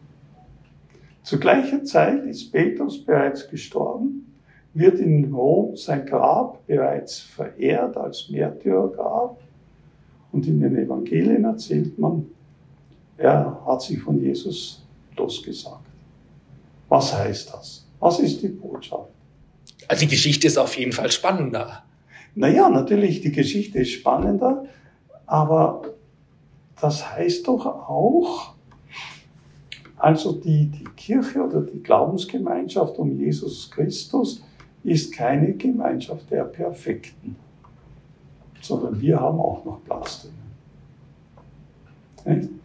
Zu 1.22 1.38
gleicher 1.38 1.82
Zeit 1.84 2.24
ist 2.24 2.52
Petrus 2.52 3.04
bereits 3.04 3.48
gestorben, 3.48 4.32
wird 4.74 4.98
in 5.00 5.32
Rom 5.32 5.76
sein 5.76 6.06
Grab 6.06 6.66
bereits 6.66 7.18
verehrt 7.20 7.96
als 7.96 8.28
Märtyrergrab 8.28 9.40
und 10.32 10.46
in 10.46 10.60
den 10.60 10.76
Evangelien 10.76 11.44
erzählt 11.44 11.98
man, 11.98 12.26
er 13.16 13.60
hat 13.66 13.82
sich 13.82 13.98
von 14.00 14.20
Jesus 14.20 14.84
losgesagt. 15.16 15.86
Was 16.88 17.16
heißt 17.16 17.52
das? 17.54 17.86
Was 17.98 18.20
ist 18.20 18.42
die 18.42 18.48
Botschaft? 18.48 19.10
Also 19.88 20.04
die 20.04 20.10
Geschichte 20.10 20.46
ist 20.46 20.58
auf 20.58 20.76
jeden 20.76 20.92
Fall 20.92 21.10
spannender. 21.10 21.84
Naja, 22.34 22.68
natürlich, 22.68 23.22
die 23.22 23.32
Geschichte 23.32 23.78
ist 23.78 23.92
spannender, 23.92 24.66
aber 25.24 25.95
das 26.80 27.10
heißt 27.10 27.48
doch 27.48 27.66
auch, 27.66 28.54
also 29.96 30.32
die, 30.32 30.66
die 30.66 30.84
Kirche 30.96 31.42
oder 31.42 31.62
die 31.62 31.82
Glaubensgemeinschaft 31.82 32.98
um 32.98 33.12
Jesus 33.18 33.70
Christus 33.70 34.42
ist 34.84 35.12
keine 35.12 35.54
Gemeinschaft 35.54 36.30
der 36.30 36.44
Perfekten, 36.44 37.36
sondern 38.60 39.00
wir 39.00 39.18
haben 39.18 39.40
auch 39.40 39.64
noch 39.64 39.82
Platz 39.84 40.28
drin. 42.22 42.60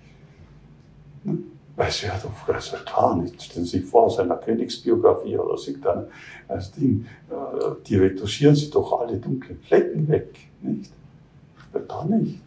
Weil 1.76 1.88
es 1.88 2.04
wäre 2.04 2.20
doch 2.22 2.54
also 2.54 2.78
klar 2.78 3.16
nicht. 3.16 3.42
Stellen 3.42 3.66
Sie 3.66 3.80
sich 3.80 3.90
vor, 3.90 4.04
aus 4.04 4.20
einer 4.20 4.36
Königsbiografie 4.36 5.38
oder 5.38 5.58
sich 5.58 5.80
dann 5.80 6.08
als 6.48 6.72
Ding, 6.74 7.06
äh, 7.30 7.34
die 7.88 7.96
retuschieren 7.96 8.56
Sie 8.56 8.70
doch 8.70 9.00
alle 9.00 9.18
dunklen 9.18 9.60
Flecken 9.60 10.08
weg, 10.08 10.38
nicht? 10.62 10.92
Da 11.88 12.06
nicht. 12.06 12.40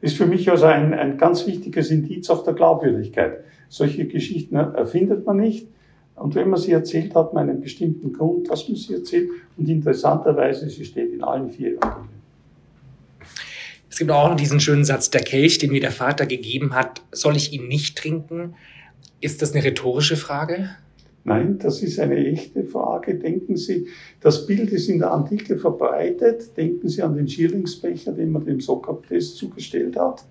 Ist 0.00 0.16
für 0.16 0.26
mich 0.26 0.50
also 0.50 0.66
ein, 0.66 0.94
ein 0.94 1.18
ganz 1.18 1.46
wichtiges 1.46 1.90
Indiz 1.90 2.28
auch 2.30 2.44
der 2.44 2.54
Glaubwürdigkeit. 2.54 3.44
Solche 3.68 4.06
Geschichten 4.06 4.56
erfindet 4.56 5.26
man 5.26 5.38
nicht. 5.38 5.68
Und 6.14 6.34
wenn 6.34 6.48
man 6.48 6.60
sie 6.60 6.72
erzählt, 6.72 7.14
hat 7.14 7.34
man 7.34 7.48
einen 7.48 7.60
bestimmten 7.60 8.12
Grund, 8.12 8.50
dass 8.50 8.68
man 8.68 8.76
sie 8.76 8.94
erzählt. 8.94 9.30
Und 9.56 9.68
interessanterweise, 9.68 10.68
sie 10.68 10.84
steht 10.84 11.12
in 11.12 11.22
allen 11.22 11.50
vier 11.50 11.76
Evangelien. 11.76 12.16
Es 13.90 13.98
gibt 13.98 14.10
auch 14.10 14.28
noch 14.28 14.36
diesen 14.36 14.60
schönen 14.60 14.84
Satz, 14.84 15.10
der 15.10 15.22
Kelch, 15.22 15.58
den 15.58 15.72
mir 15.72 15.80
der 15.80 15.90
Vater 15.90 16.26
gegeben 16.26 16.74
hat, 16.74 17.02
soll 17.12 17.36
ich 17.36 17.52
ihn 17.52 17.66
nicht 17.66 17.96
trinken? 17.96 18.54
Ist 19.20 19.40
das 19.40 19.54
eine 19.54 19.64
rhetorische 19.64 20.16
Frage? 20.16 20.70
Nein, 21.26 21.58
das 21.58 21.82
ist 21.82 21.98
eine 21.98 22.24
echte 22.24 22.62
Frage. 22.62 23.16
Denken 23.16 23.56
Sie, 23.56 23.88
das 24.20 24.46
Bild 24.46 24.70
ist 24.70 24.88
in 24.88 25.00
der 25.00 25.12
Antike 25.12 25.58
verbreitet. 25.58 26.56
Denken 26.56 26.88
Sie 26.88 27.02
an 27.02 27.16
den 27.16 27.26
Schierlingsbecher, 27.26 28.12
den 28.12 28.30
man 28.30 28.44
dem 28.44 28.60
Sokrates 28.60 29.34
zugestellt 29.34 29.96
hat. 29.96 30.24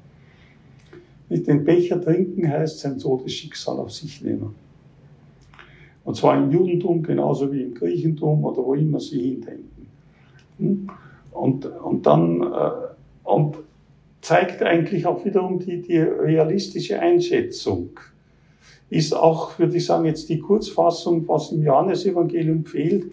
Mit 1.28 1.48
dem 1.48 1.66
Becher 1.66 2.00
trinken 2.02 2.50
heißt 2.50 2.80
sein 2.80 2.98
Todesschicksal 2.98 3.78
auf 3.78 3.92
sich 3.92 4.22
nehmen. 4.22 4.56
Und 6.06 6.16
zwar 6.16 6.42
im 6.42 6.50
Judentum 6.50 7.04
genauso 7.04 7.52
wie 7.52 7.64
im 7.64 7.74
Griechentum 7.74 8.46
oder 8.46 8.64
wo 8.64 8.74
immer 8.74 9.02
Sie 9.02 9.20
hindenken. 9.20 9.88
Hm? 10.60 10.90
Und, 11.32 11.66
und 11.66 12.06
dann 12.06 12.42
äh, 12.42 12.72
und 13.25 13.58
zeigt 14.22 14.64
eigentlich 14.64 15.06
auch 15.06 15.25
wiederum 15.25 15.60
die, 15.60 15.82
die 15.82 15.98
realistische 15.98 17.02
Einschätzung. 17.02 18.00
Ist 18.89 19.15
auch, 19.15 19.58
würde 19.58 19.77
ich 19.77 19.86
sagen, 19.86 20.06
jetzt 20.06 20.30
die 20.30 20.39
Kurzfassung, 20.39 21.27
was 21.27 21.51
im 21.51 21.63
Johannesevangelium 21.63 22.65
fehlt. 22.65 23.12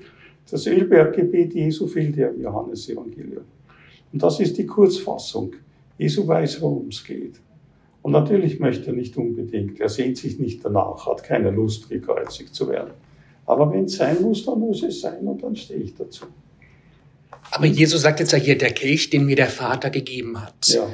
Das 0.50 0.66
Ölberggebet 0.66 1.54
Jesu 1.54 1.86
fehlt 1.86 2.16
ja 2.16 2.28
im 2.28 2.42
Johannesevangelium. 2.42 3.44
Und 4.12 4.22
das 4.22 4.38
ist 4.40 4.58
die 4.58 4.66
Kurzfassung. 4.66 5.54
Jesu 5.98 6.26
weiß, 6.26 6.60
worum 6.60 6.88
es 6.88 7.02
geht. 7.02 7.40
Und 8.02 8.12
natürlich 8.12 8.58
möchte 8.58 8.88
er 8.88 8.92
nicht 8.94 9.16
unbedingt, 9.16 9.80
er 9.80 9.88
sehnt 9.88 10.18
sich 10.18 10.38
nicht 10.38 10.64
danach, 10.64 11.06
hat 11.06 11.22
keine 11.22 11.50
Lust, 11.50 11.88
gekreuzigt 11.88 12.54
zu 12.54 12.68
werden. 12.68 12.90
Aber 13.46 13.72
wenn 13.72 13.84
es 13.84 13.96
sein 13.96 14.20
muss, 14.20 14.44
dann 14.44 14.58
muss 14.58 14.82
es 14.82 15.00
sein 15.00 15.26
und 15.26 15.42
dann 15.42 15.54
stehe 15.54 15.80
ich 15.80 15.94
dazu. 15.94 16.26
Aber 17.50 17.66
Jesus 17.66 18.02
sagt 18.02 18.20
jetzt 18.20 18.32
ja 18.32 18.38
hier, 18.38 18.58
der 18.58 18.70
Kelch, 18.70 19.10
den 19.10 19.26
mir 19.26 19.36
der 19.36 19.48
Vater 19.48 19.90
gegeben 19.90 20.40
hat. 20.42 20.68
Ja. 20.68 20.88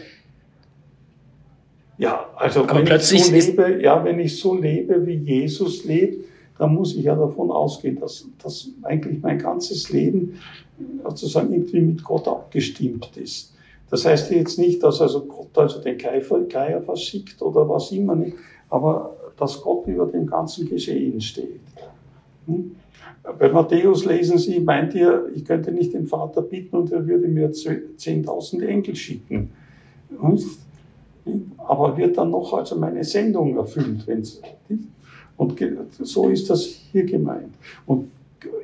Ja, 1.98 2.26
also 2.36 2.62
Aber 2.62 2.76
wenn 2.76 2.84
plötzlich 2.84 3.20
ich 3.32 3.44
so 3.44 3.50
lebe, 3.50 3.82
ja, 3.82 4.04
wenn 4.04 4.20
ich 4.20 4.38
so 4.38 4.54
lebe, 4.54 5.04
wie 5.04 5.16
Jesus 5.16 5.84
lebt, 5.84 6.24
dann 6.56 6.74
muss 6.74 6.94
ich 6.94 7.04
ja 7.04 7.14
davon 7.14 7.50
ausgehen, 7.50 7.98
dass, 7.98 8.26
dass 8.42 8.68
eigentlich 8.82 9.20
mein 9.22 9.38
ganzes 9.38 9.90
Leben 9.90 10.38
sozusagen 11.04 11.52
irgendwie 11.52 11.80
mit 11.80 12.04
Gott 12.04 12.26
abgestimmt 12.28 13.16
ist. 13.16 13.54
Das 13.90 14.04
heißt 14.04 14.30
jetzt 14.30 14.58
nicht, 14.58 14.82
dass 14.82 15.00
also 15.00 15.24
Gott 15.24 15.56
also 15.56 15.80
den 15.80 15.98
Geier 15.98 16.82
verschickt 16.82 17.40
oder 17.42 17.68
was 17.68 17.90
immer 17.90 18.14
nicht, 18.14 18.36
aber 18.70 19.16
dass 19.36 19.60
Gott 19.60 19.86
über 19.86 20.06
dem 20.06 20.26
ganzen 20.26 20.68
Geschehen 20.68 21.20
steht. 21.20 21.60
Hm? 22.46 22.76
Bei 23.38 23.48
Matthäus 23.50 24.04
lesen 24.04 24.38
Sie, 24.38 24.60
meint 24.60 24.94
ihr, 24.94 25.30
ich 25.34 25.44
könnte 25.44 25.72
nicht 25.72 25.92
den 25.92 26.06
Vater 26.06 26.42
bitten 26.42 26.76
und 26.76 26.92
er 26.92 27.06
würde 27.06 27.28
mir 27.28 27.50
10.000 27.50 28.64
Engel 28.64 28.94
schicken. 28.94 29.50
Aber 31.58 31.96
wird 31.96 32.16
dann 32.16 32.30
noch 32.30 32.52
also 32.54 32.76
meine 32.76 33.04
Sendung 33.04 33.56
erfüllt, 33.56 34.06
wenn's, 34.06 34.40
und 35.36 35.56
so 36.02 36.28
ist 36.28 36.50
das 36.50 36.64
hier 36.64 37.04
gemeint. 37.04 37.54
Und 37.86 38.10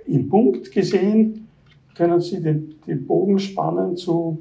im 0.07 0.29
Punkt 0.29 0.73
gesehen 0.73 1.47
können 1.95 2.21
Sie 2.21 2.43
den, 2.43 2.75
den 2.87 3.07
Bogen 3.07 3.39
spannen 3.39 3.97
zu, 3.97 4.39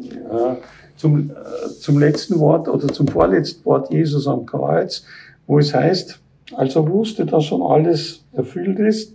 äh, 0.00 0.54
zum, 0.96 1.30
äh, 1.30 1.34
zum 1.78 1.98
letzten 1.98 2.38
Wort 2.38 2.68
oder 2.68 2.88
zum 2.88 3.06
vorletzten 3.08 3.64
Wort 3.66 3.92
Jesus 3.92 4.26
am 4.26 4.46
Kreuz, 4.46 5.04
wo 5.46 5.58
es 5.58 5.74
heißt, 5.74 6.18
als 6.54 6.76
er 6.76 6.88
wusste, 6.88 7.26
dass 7.26 7.44
schon 7.44 7.62
alles 7.62 8.24
erfüllt 8.32 8.78
ist, 8.78 9.14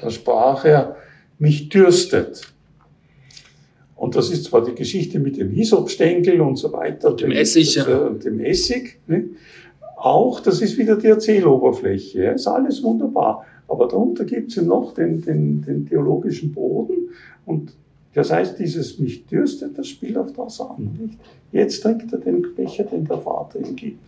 da 0.00 0.10
sprach 0.10 0.64
er, 0.64 0.96
mich 1.38 1.68
dürstet. 1.68 2.52
Und 4.06 4.14
das 4.14 4.30
ist 4.30 4.44
zwar 4.44 4.64
die 4.64 4.76
Geschichte 4.76 5.18
mit 5.18 5.36
dem 5.36 5.50
Hisopstängel 5.50 6.40
und 6.40 6.54
so 6.54 6.72
weiter. 6.72 7.12
Dem 7.16 7.32
Essig. 7.32 7.74
Das, 7.74 7.88
ja. 7.88 8.08
Dem 8.10 8.38
Essig. 8.38 9.00
Ne? 9.08 9.30
Auch, 9.96 10.38
das 10.38 10.60
ist 10.60 10.78
wieder 10.78 10.94
die 10.94 11.08
Erzähloberfläche. 11.08 12.22
Ja? 12.22 12.30
Ist 12.30 12.46
alles 12.46 12.84
wunderbar. 12.84 13.44
Aber 13.66 13.88
darunter 13.88 14.24
gibt 14.24 14.50
es 14.50 14.54
ja 14.54 14.62
noch 14.62 14.94
den, 14.94 15.22
den, 15.22 15.60
den 15.62 15.88
theologischen 15.88 16.52
Boden. 16.52 17.10
Und 17.46 17.72
das 18.14 18.30
heißt, 18.30 18.60
dieses 18.60 19.00
mich 19.00 19.26
dürstet, 19.26 19.76
das 19.76 19.88
spielt 19.88 20.16
auf 20.16 20.32
das 20.32 20.60
an. 20.60 20.96
Nicht? 21.00 21.18
Jetzt 21.50 21.80
trinkt 21.82 22.12
er 22.12 22.20
den 22.20 22.54
Becher, 22.54 22.84
den 22.84 23.06
der 23.06 23.18
Vater 23.18 23.58
ihm 23.58 23.74
gibt. 23.74 23.98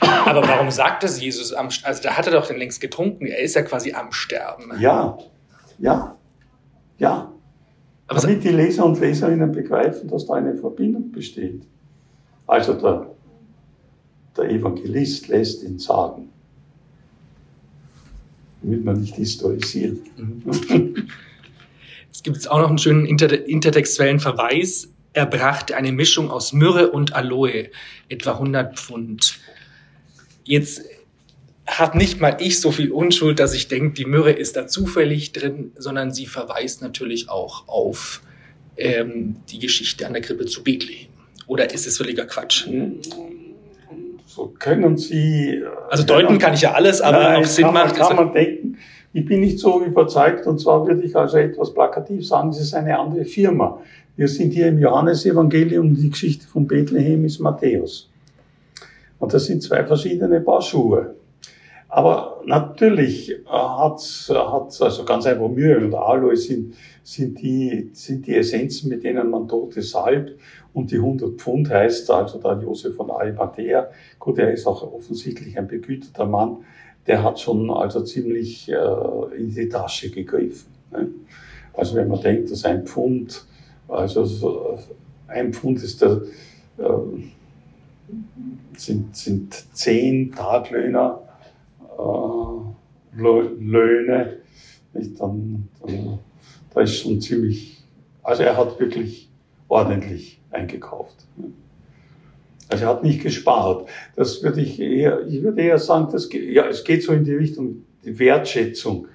Aber 0.00 0.42
warum 0.42 0.72
sagt 0.72 1.04
das 1.04 1.22
Jesus 1.22 1.52
am 1.52 1.68
Also 1.84 2.02
da 2.02 2.16
hat 2.16 2.26
er 2.26 2.32
doch 2.32 2.48
den 2.48 2.56
längst 2.56 2.80
getrunken. 2.80 3.26
Er 3.26 3.38
ist 3.38 3.54
ja 3.54 3.62
quasi 3.62 3.92
am 3.92 4.10
Sterben. 4.10 4.72
Ja, 4.80 5.18
ja, 5.78 6.16
ja. 6.98 7.32
Aber 8.10 8.20
Damit 8.20 8.42
die 8.42 8.48
Leser 8.48 8.84
und 8.84 8.98
Leserinnen 8.98 9.52
begreifen, 9.52 10.08
dass 10.08 10.26
da 10.26 10.34
eine 10.34 10.56
Verbindung 10.56 11.12
besteht. 11.12 11.62
Also 12.46 12.74
der, 12.74 13.06
der 14.36 14.50
Evangelist 14.50 15.28
lässt 15.28 15.62
ihn 15.62 15.78
sagen. 15.78 16.28
Damit 18.62 18.84
man 18.84 19.00
nicht 19.00 19.14
historisiert. 19.16 19.98
Es 22.12 22.24
gibt 22.24 22.50
auch 22.50 22.58
noch 22.58 22.68
einen 22.68 22.76
schönen 22.76 23.06
inter 23.06 23.46
intertextuellen 23.46 24.18
Verweis 24.18 24.88
er 25.12 25.26
brachte 25.26 25.76
eine 25.76 25.92
Mischung 25.92 26.30
aus 26.30 26.52
Myrrhe 26.52 26.90
und 26.90 27.14
Aloe, 27.14 27.70
etwa 28.08 28.32
100 28.32 28.78
Pfund. 28.78 29.38
Jetzt 30.44 30.82
hat 31.78 31.94
nicht 31.94 32.20
mal 32.20 32.36
ich 32.40 32.60
so 32.60 32.70
viel 32.72 32.90
Unschuld, 32.90 33.38
dass 33.38 33.54
ich 33.54 33.68
denke, 33.68 33.94
die 33.94 34.04
Myrrhe 34.04 34.32
ist 34.32 34.56
da 34.56 34.66
zufällig 34.66 35.32
drin, 35.32 35.72
sondern 35.76 36.12
sie 36.12 36.26
verweist 36.26 36.82
natürlich 36.82 37.28
auch 37.28 37.68
auf 37.68 38.22
ähm, 38.76 39.36
die 39.50 39.58
Geschichte 39.58 40.06
an 40.06 40.12
der 40.12 40.22
Krippe 40.22 40.46
zu 40.46 40.62
Bethlehem. 40.64 41.08
Oder 41.46 41.72
ist 41.72 41.86
es 41.86 41.96
völliger 41.96 42.26
Quatsch? 42.26 42.68
So 44.26 44.54
können 44.58 44.96
Sie. 44.96 45.56
Äh, 45.56 45.64
also 45.88 46.04
deuten 46.04 46.38
kann 46.38 46.54
ich 46.54 46.62
ja 46.62 46.72
alles, 46.72 47.00
aber 47.00 47.18
nein, 47.18 47.40
auf 47.40 47.46
Sinn 47.46 47.64
kann 47.64 47.74
macht. 47.74 47.98
Man, 47.98 48.08
kann 48.08 48.16
man 48.16 48.32
denken. 48.32 48.78
Ich 49.12 49.24
bin 49.24 49.40
nicht 49.40 49.58
so 49.58 49.82
überzeugt 49.82 50.46
und 50.46 50.60
zwar 50.60 50.86
würde 50.86 51.02
ich 51.02 51.16
also 51.16 51.38
etwas 51.38 51.74
plakativ 51.74 52.24
sagen, 52.26 52.50
es 52.50 52.60
ist 52.60 52.74
eine 52.74 52.96
andere 52.96 53.24
Firma. 53.24 53.80
Wir 54.16 54.28
sind 54.28 54.52
hier 54.52 54.68
im 54.68 54.78
Johannesevangelium, 54.78 55.96
die 55.96 56.10
Geschichte 56.10 56.46
von 56.46 56.66
Bethlehem 56.66 57.24
ist 57.24 57.40
Matthäus. 57.40 58.08
Und 59.18 59.34
das 59.34 59.46
sind 59.46 59.62
zwei 59.62 59.84
verschiedene 59.84 60.40
Paar 60.40 60.62
Schuhe. 60.62 61.14
Aber 61.90 62.42
natürlich 62.46 63.36
hat 63.46 64.00
hat 64.00 64.82
also 64.82 65.04
ganz 65.04 65.26
einfach 65.26 65.48
Mühe 65.48 65.76
und 65.76 65.92
Aloe 65.92 66.36
sind, 66.36 66.74
sind, 67.02 67.42
die, 67.42 67.90
sind 67.92 68.28
die 68.28 68.36
Essenzen, 68.36 68.88
mit 68.88 69.02
denen 69.02 69.28
man 69.28 69.48
Tote 69.48 69.82
salbt. 69.82 70.38
Und 70.72 70.92
die 70.92 70.96
100 70.96 71.32
Pfund 71.32 71.68
heißt 71.68 72.08
also 72.12 72.38
da 72.38 72.58
Josef 72.60 72.94
von 72.94 73.10
Arimathea. 73.10 73.88
Gut, 74.20 74.38
er 74.38 74.52
ist 74.52 74.68
auch 74.68 74.82
offensichtlich 74.92 75.58
ein 75.58 75.66
begüterter 75.66 76.26
Mann. 76.26 76.58
Der 77.08 77.24
hat 77.24 77.40
schon 77.40 77.68
also 77.70 78.02
ziemlich 78.02 78.68
äh, 78.68 79.36
in 79.36 79.52
die 79.52 79.68
Tasche 79.68 80.10
gegriffen. 80.10 80.68
Ne? 80.92 81.08
Also 81.74 81.96
wenn 81.96 82.06
man 82.06 82.20
denkt, 82.20 82.52
dass 82.52 82.64
ein 82.64 82.86
Pfund, 82.86 83.44
also 83.88 84.24
so, 84.24 84.78
ein 85.26 85.52
Pfund 85.52 85.82
ist 85.82 86.02
der, 86.02 86.22
äh, 86.78 86.82
sind, 88.76 89.16
sind 89.16 89.54
zehn 89.72 90.30
Taglöhner 90.30 91.22
Löhne, 93.20 94.38
dann, 94.92 95.68
dann, 95.80 96.18
da 96.74 96.80
ist 96.80 96.96
schon 96.96 97.20
ziemlich, 97.20 97.82
also 98.22 98.42
er 98.42 98.56
hat 98.56 98.78
wirklich 98.80 99.28
ordentlich 99.68 100.40
eingekauft. 100.50 101.26
Also 102.68 102.84
er 102.84 102.90
hat 102.90 103.02
nicht 103.02 103.22
gespart. 103.22 103.88
Das 104.16 104.42
würde 104.42 104.60
ich 104.60 104.80
eher, 104.80 105.26
ich 105.26 105.42
würde 105.42 105.60
eher 105.60 105.78
sagen, 105.78 106.08
das, 106.12 106.28
ja, 106.32 106.66
es 106.66 106.84
geht 106.84 107.02
so 107.02 107.12
in 107.12 107.24
die 107.24 107.34
Richtung, 107.34 107.84
die 108.04 108.18
Wertschätzung 108.18 109.08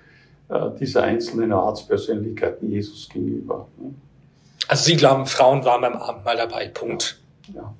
äh, 0.49 0.69
dieser 0.79 1.03
einzelnen 1.03 1.53
Arztpersönlichkeiten 1.53 2.69
Jesus 2.69 3.09
gegenüber. 3.09 3.67
Ne? 3.77 3.93
Also 4.67 4.85
Sie 4.85 4.95
glauben, 4.95 5.25
Frauen 5.25 5.63
waren 5.63 5.81
beim 5.81 5.93
Abendmahl 5.93 6.37
dabei, 6.37 6.67
Punkt. 6.67 7.21
Ja. 7.53 7.61
ja. 7.61 7.73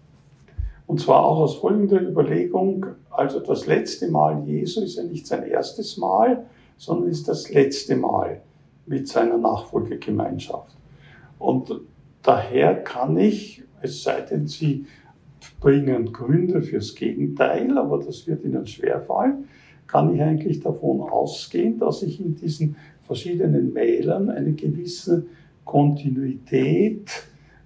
Und 0.88 1.00
zwar 1.00 1.25
auch 1.25 1.39
aus 1.39 1.56
folgender 1.56 2.01
Überlegung, 2.01 2.86
also 3.10 3.39
das 3.39 3.65
letzte 3.65 4.10
Mal 4.10 4.44
Jesu 4.46 4.82
ist 4.82 4.98
ja 4.98 5.04
nicht 5.04 5.25
sein 5.25 5.44
erstes 5.44 5.98
Mal, 5.98 6.46
sondern 6.77 7.10
ist 7.10 7.27
das 7.27 7.50
letzte 7.50 7.96
Mal 7.96 8.42
mit 8.86 9.08
seiner 9.08 9.38
Nachfolgegemeinschaft. 9.38 10.75
Und 11.39 11.82
daher 12.22 12.75
kann 12.84 13.18
ich, 13.18 13.63
es 13.82 14.04
sei 14.04 14.22
denn, 14.22 14.48
Sie 14.48 14.86
bringen 15.60 16.12
Gründe 16.12 16.62
fürs 16.62 16.96
Gegenteil, 16.96 17.77
aber 17.77 18.00
das 18.00 18.27
wird 18.27 18.44
Ihnen 18.44 18.68
schwerfallen, 18.68 19.48
kann 19.88 20.13
ich 20.13 20.22
eigentlich 20.22 20.60
davon 20.60 21.01
ausgehen, 21.01 21.80
dass 21.80 22.04
ich 22.04 22.20
in 22.20 22.36
diesen 22.36 22.75
verschiedenen 23.04 23.74
Mailern 23.74 24.30
eine 24.30 24.54
gewisse 24.54 25.25
Kontinuität 25.63 27.10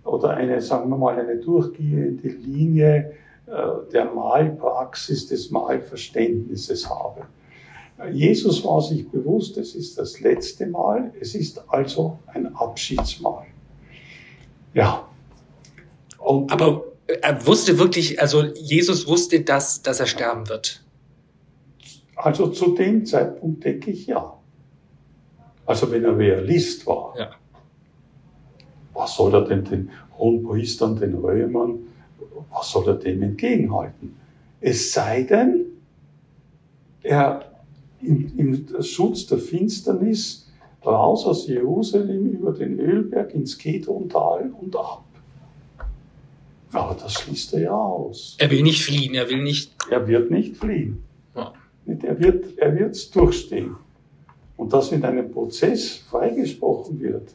oder 0.03 0.32
eine, 0.32 0.62
sagen 0.62 0.89
wir 0.89 0.98
mal, 0.98 1.20
eine 1.20 1.38
durchgehende 1.38 2.27
Linie 2.29 3.13
äh, 3.48 3.51
der 3.91 4.06
Malpraxis, 4.06 5.27
des 5.27 5.51
Malverständnisses 5.51 6.89
habe. 6.89 7.25
Jesus 8.13 8.63
war 8.63 8.82
sich 8.82 9.10
bewusst, 9.10 9.58
es 9.58 9.75
ist 9.75 9.98
das 9.98 10.22
letzte 10.22 10.68
Mal, 10.68 11.12
es 11.20 11.36
ist 11.36 11.62
also 11.68 12.18
ein 12.27 12.56
Abschiedsmahl. 12.56 13.46
Ja. 14.74 15.06
Und 16.18 16.50
Aber 16.50 16.86
er 17.22 17.46
wusste 17.46 17.77
wirklich, 17.77 18.22
also 18.22 18.44
Jesus 18.56 19.06
wusste, 19.06 19.41
dass, 19.41 19.82
dass 19.82 20.00
er 20.00 20.06
sterben 20.06 20.48
wird. 20.48 20.82
Also 22.15 22.48
zu 22.48 22.74
dem 22.74 23.06
Zeitpunkt 23.06 23.65
denke 23.65 23.91
ich 23.91 24.08
ja. 24.08 24.34
Also 25.65 25.91
wenn 25.91 26.06
er 26.06 26.18
Realist 26.18 26.88
war. 26.88 27.15
Ja 27.18 27.32
was 29.00 29.15
soll 29.15 29.34
er 29.34 29.46
denn 29.46 29.63
den 29.63 29.89
Hohenpriestern, 30.18 30.98
den 30.98 31.15
Römern, 31.15 31.79
was 32.51 32.70
soll 32.70 32.88
er 32.89 32.96
dem 32.96 33.24
entgegenhalten? 33.24 34.15
Es 34.60 34.91
sei 34.91 35.24
denn, 35.24 35.65
er 37.01 37.50
im, 38.01 38.31
im 38.38 38.83
Schutz 38.83 39.25
der 39.27 39.38
Finsternis 39.38 40.51
raus 40.85 41.25
aus 41.25 41.48
Jerusalem 41.48 42.27
über 42.27 42.51
den 42.51 42.77
Ölberg 42.77 43.33
ins 43.33 43.57
Kedrontal 43.57 44.51
und 44.59 44.75
ab. 44.75 45.05
Aber 46.74 46.96
das 47.01 47.14
schließt 47.14 47.53
er 47.53 47.62
ja 47.62 47.72
aus. 47.72 48.35
Er 48.38 48.51
will 48.51 48.64
nicht 48.64 48.83
fliehen, 48.83 49.16
er 49.16 49.29
will 49.29 49.42
nicht. 49.42 49.72
Er 49.90 50.05
wird 50.07 50.29
nicht 50.29 50.57
fliehen. 50.57 51.03
Ja. 51.35 51.53
Er 51.85 52.20
wird 52.20 52.57
er 52.57 52.77
wird's 52.77 53.09
durchstehen. 53.09 53.75
Und 54.57 54.74
dass 54.74 54.92
in 54.92 55.03
einem 55.05 55.31
Prozess 55.31 55.96
freigesprochen 55.96 57.00
wird, 57.00 57.33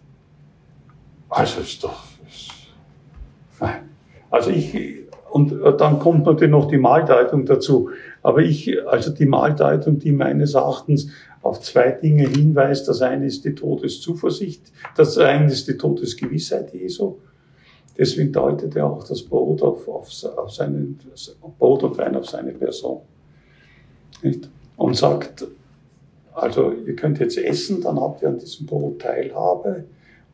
also 1.35 1.61
ist 1.61 1.83
doch. 1.85 2.05
Ist, 2.27 2.51
nein. 3.61 3.89
Also 4.31 4.51
ich, 4.51 5.05
und 5.31 5.53
dann 5.79 5.99
kommt 5.99 6.27
natürlich 6.27 6.51
noch 6.51 6.69
die 6.69 6.79
Maldeutung 6.79 7.45
dazu. 7.45 7.91
Aber 8.23 8.41
ich, 8.41 8.87
also 8.87 9.11
die 9.11 9.27
Maldeutung, 9.27 9.99
die 9.99 10.13
meines 10.13 10.55
Erachtens 10.55 11.09
auf 11.45 11.61
zwei 11.61 11.91
Dinge 11.91 12.27
hinweist. 12.29 12.89
Das 12.89 13.03
eine 13.03 13.27
ist 13.27 13.45
die 13.45 13.55
Todeszuversicht, 13.55 14.73
das 14.97 15.19
eine 15.19 15.47
ist 15.47 15.69
die 15.69 15.77
Todesgewissheit 15.77 16.73
Jesu. 16.73 17.17
Deswegen 17.97 18.33
deutet 18.33 18.75
er 18.75 18.87
auch 18.87 19.07
das 19.07 19.23
Brot 19.23 19.63
auf, 19.63 19.87
auf, 19.87 20.09
auf 20.37 20.51
seinen, 20.51 20.99
Brot 21.59 21.85
und 21.85 21.97
Wein 21.99 22.17
auf 22.17 22.29
seine 22.29 22.53
Person. 22.53 23.03
Nicht? 24.23 24.49
Und 24.77 24.97
sagt, 24.97 25.47
also 26.33 26.73
ihr 26.73 26.97
könnt 26.97 27.21
jetzt 27.21 27.39
essen, 27.39 27.81
dann 27.81 28.01
habt 28.01 28.23
ihr 28.23 28.29
an 28.29 28.39
diesem 28.39 28.67
Brot 28.67 29.01
Teilhabe. 29.01 29.85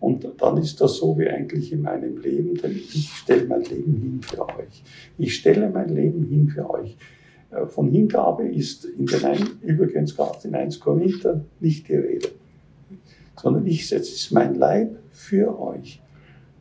Und 0.00 0.26
dann 0.38 0.56
ist 0.56 0.80
das 0.80 0.96
so 0.96 1.16
wie 1.18 1.28
eigentlich 1.28 1.72
in 1.72 1.82
meinem 1.82 2.16
Leben, 2.16 2.54
denn 2.54 2.72
ich 2.72 3.10
stelle 3.10 3.44
mein 3.44 3.62
Leben 3.64 4.00
hin 4.00 4.20
für 4.22 4.48
euch. 4.48 4.82
Ich 5.18 5.36
stelle 5.36 5.68
mein 5.68 5.94
Leben 5.94 6.24
hin 6.24 6.48
für 6.48 6.68
euch. 6.70 6.96
Äh, 7.50 7.66
von 7.66 7.90
Hingabe 7.90 8.48
ist 8.48 8.86
in 8.86 9.06
den 9.06 9.24
ein, 9.24 9.48
übrigens 9.60 10.16
gerade 10.16 10.48
in 10.48 10.54
1 10.54 10.80
Korinther 10.80 11.44
nicht 11.60 11.88
die 11.88 11.96
Rede, 11.96 12.28
sondern 13.40 13.66
ich 13.66 13.88
setze 13.88 14.12
es 14.12 14.30
mein 14.30 14.54
Leib 14.54 14.96
für 15.12 15.60
euch. 15.60 16.00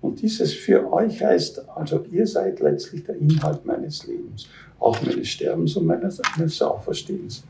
Und 0.01 0.21
dieses 0.21 0.53
für 0.53 0.91
euch 0.91 1.21
heißt, 1.21 1.67
also 1.69 2.05
ihr 2.11 2.25
seid 2.25 2.59
letztlich 2.59 3.03
der 3.03 3.15
Inhalt 3.15 3.65
meines 3.65 4.05
Lebens, 4.07 4.47
auch 4.79 5.01
meines 5.01 5.27
Sterbens 5.27 5.75
und 5.75 5.85
meines, 5.85 6.21
meines 6.37 6.61
Auferstehens. 6.61 7.43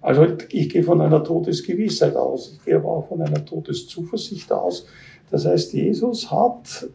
Also 0.00 0.26
ich 0.48 0.70
gehe 0.70 0.82
von 0.82 1.00
einer 1.00 1.22
Todesgewissheit 1.22 2.16
aus, 2.16 2.52
ich 2.54 2.64
gehe 2.64 2.76
aber 2.76 2.88
auch 2.88 3.08
von 3.08 3.20
einer 3.20 3.44
Todeszuversicht 3.44 4.50
aus. 4.50 4.86
Das 5.30 5.44
heißt, 5.44 5.74
Jesus 5.74 6.30
hat, 6.30 6.88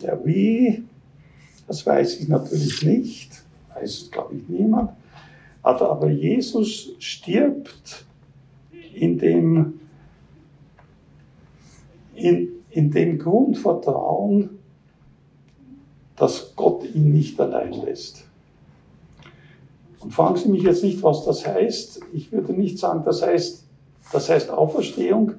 ja 0.00 0.18
wie, 0.24 0.84
das 1.66 1.84
weiß 1.84 2.20
ich 2.20 2.28
natürlich 2.28 2.82
nicht, 2.82 3.42
weiß 3.74 4.10
glaube 4.12 4.36
ich 4.36 4.48
niemand, 4.48 4.90
aber 5.62 6.08
Jesus 6.08 6.92
stirbt 7.00 8.06
in 8.94 9.18
dem, 9.18 9.80
in, 12.14 12.48
in 12.70 12.90
dem 12.92 13.18
Grundvertrauen, 13.18 14.50
dass 16.14 16.54
Gott 16.54 16.84
ihn 16.94 17.12
nicht 17.12 17.38
allein 17.40 17.72
lässt. 17.72 18.25
Und 20.06 20.12
fragen 20.12 20.36
Sie 20.36 20.48
mich 20.48 20.62
jetzt 20.62 20.84
nicht, 20.84 21.02
was 21.02 21.24
das 21.24 21.44
heißt. 21.44 22.00
Ich 22.12 22.30
würde 22.30 22.52
nicht 22.52 22.78
sagen, 22.78 23.02
das 23.04 23.22
heißt, 23.22 23.64
das 24.12 24.30
heißt 24.30 24.50
Auferstehung, 24.50 25.32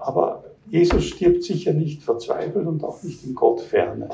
aber 0.00 0.42
Jesus 0.68 1.04
stirbt 1.04 1.44
sicher 1.44 1.72
nicht 1.72 2.02
verzweifelt 2.02 2.66
und 2.66 2.82
auch 2.82 3.00
nicht 3.04 3.24
in 3.24 3.36
Gott 3.36 3.60
ferne. 3.60 4.08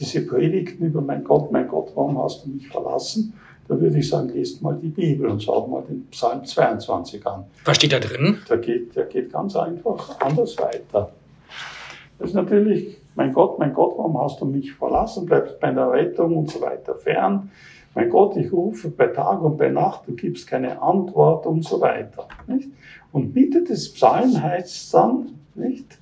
Diese 0.00 0.22
Predigten 0.22 0.84
über 0.84 1.00
mein 1.00 1.22
Gott, 1.22 1.52
mein 1.52 1.68
Gott, 1.68 1.92
warum 1.94 2.20
hast 2.20 2.44
du 2.44 2.50
mich 2.50 2.66
verlassen? 2.66 3.34
Da 3.68 3.80
würde 3.80 4.00
ich 4.00 4.08
sagen, 4.08 4.30
lest 4.30 4.62
mal 4.62 4.76
die 4.76 4.88
Bibel 4.88 5.28
und 5.28 5.44
schaut 5.44 5.70
mal 5.70 5.84
den 5.88 6.08
Psalm 6.08 6.44
22 6.44 7.24
an. 7.24 7.44
Was 7.66 7.76
steht 7.76 7.92
da 7.92 8.00
drin? 8.00 8.38
Der 8.50 8.58
geht, 8.58 8.96
der 8.96 9.04
geht 9.04 9.32
ganz 9.32 9.54
einfach 9.54 10.18
anders 10.18 10.58
weiter. 10.58 11.12
Das 12.18 12.30
ist 12.30 12.34
natürlich, 12.34 12.96
mein 13.14 13.32
Gott, 13.32 13.60
mein 13.60 13.72
Gott, 13.72 13.94
warum 13.96 14.20
hast 14.20 14.40
du 14.40 14.44
mich 14.44 14.72
verlassen? 14.72 15.24
Bleibst 15.24 15.60
bei 15.60 15.70
der 15.70 15.88
Rettung 15.88 16.36
und 16.36 16.50
so 16.50 16.60
weiter 16.60 16.96
fern. 16.96 17.52
Mein 17.94 18.10
Gott, 18.10 18.36
ich 18.36 18.52
rufe 18.52 18.90
bei 18.90 19.08
Tag 19.08 19.42
und 19.42 19.56
bei 19.56 19.70
Nacht, 19.70 20.06
du 20.06 20.14
gibst 20.14 20.46
keine 20.46 20.80
Antwort 20.80 21.46
und 21.46 21.64
so 21.64 21.80
weiter. 21.80 22.28
Nicht? 22.46 22.70
Und 23.12 23.34
Mitte 23.34 23.64
des 23.64 23.92
Psalms 23.92 24.40
heißt 24.40 24.68
es 24.68 24.90
dann, 24.90 25.32
nicht? 25.54 25.98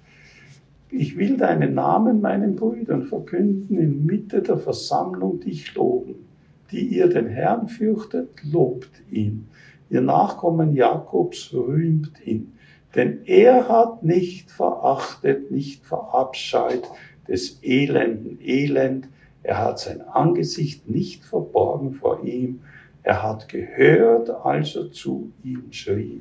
Ich 0.90 1.16
will 1.16 1.37
deinen 1.37 1.75
Namen 1.75 2.20
meinen 2.20 2.57
Brüdern 2.57 3.03
verkünden, 3.05 3.79
in 3.79 4.07
Mitte 4.07 4.42
der 4.42 4.59
Versammlung 4.59 5.40
dich 5.40 5.75
loben. 5.75 6.27
Die 6.70 6.87
ihr 6.87 7.09
den 7.09 7.27
Herrn 7.29 7.68
fürchtet, 7.68 8.31
lobt 8.44 8.90
ihn. 9.11 9.49
Ihr 9.90 10.01
Nachkommen 10.01 10.75
Jakobs 10.75 11.53
rühmt 11.53 12.12
ihn. 12.25 12.53
Denn 12.94 13.20
er 13.27 13.68
hat 13.68 14.03
nicht 14.03 14.51
verachtet, 14.51 15.51
nicht 15.51 15.85
verabscheut 15.85 16.88
des 17.29 17.59
Elenden 17.62 18.38
Elend, 18.40 19.09
er 19.46 19.59
hat 19.59 19.78
sein 19.78 20.00
Angesicht 20.00 20.88
nicht 20.90 21.24
verborgen 21.24 21.94
vor 21.94 22.24
ihm. 22.24 22.62
Er 23.04 23.22
hat 23.22 23.48
gehört, 23.48 24.28
als 24.28 24.74
er 24.74 24.90
zu 24.90 25.30
ihm 25.44 25.70
schrie. 25.70 26.20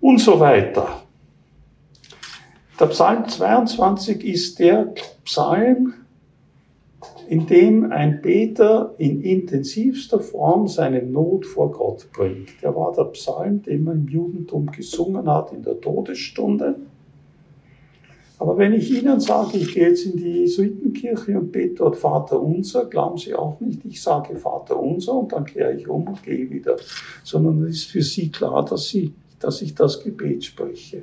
Und 0.00 0.20
so 0.20 0.38
weiter. 0.38 1.02
Der 2.78 2.86
Psalm 2.86 3.26
22 3.26 4.24
ist 4.24 4.60
der 4.60 4.92
Psalm, 5.24 5.94
in 7.28 7.48
dem 7.48 7.90
ein 7.90 8.22
Beter 8.22 8.94
in 8.98 9.20
intensivster 9.20 10.20
Form 10.20 10.68
seine 10.68 11.02
Not 11.02 11.44
vor 11.44 11.72
Gott 11.72 12.06
bringt. 12.12 12.62
Der 12.62 12.76
war 12.76 12.92
der 12.92 13.06
Psalm, 13.06 13.62
den 13.62 13.82
man 13.82 14.02
im 14.02 14.08
Judentum 14.08 14.66
gesungen 14.70 15.28
hat 15.28 15.52
in 15.52 15.64
der 15.64 15.80
Todesstunde. 15.80 16.76
Aber 18.38 18.58
wenn 18.58 18.74
ich 18.74 18.90
Ihnen 18.90 19.18
sage, 19.18 19.56
ich 19.56 19.72
gehe 19.72 19.88
jetzt 19.88 20.04
in 20.04 20.16
die 20.16 20.40
Jesuitenkirche 20.40 21.38
und 21.38 21.52
bete 21.52 21.76
dort 21.76 21.96
Vater 21.96 22.40
unser, 22.40 22.84
glauben 22.84 23.16
Sie 23.16 23.34
auch 23.34 23.60
nicht, 23.60 23.84
ich 23.84 24.02
sage 24.02 24.36
Vater 24.36 24.78
unser 24.78 25.14
und 25.14 25.32
dann 25.32 25.46
kehre 25.46 25.72
ich 25.72 25.88
um 25.88 26.06
und 26.06 26.22
gehe 26.22 26.50
wieder, 26.50 26.76
sondern 27.24 27.64
es 27.64 27.76
ist 27.76 27.90
für 27.90 28.02
Sie 28.02 28.30
klar, 28.30 28.64
dass, 28.64 28.88
Sie, 28.88 29.14
dass 29.40 29.62
ich 29.62 29.74
das 29.74 30.02
Gebet 30.02 30.44
spreche. 30.44 31.02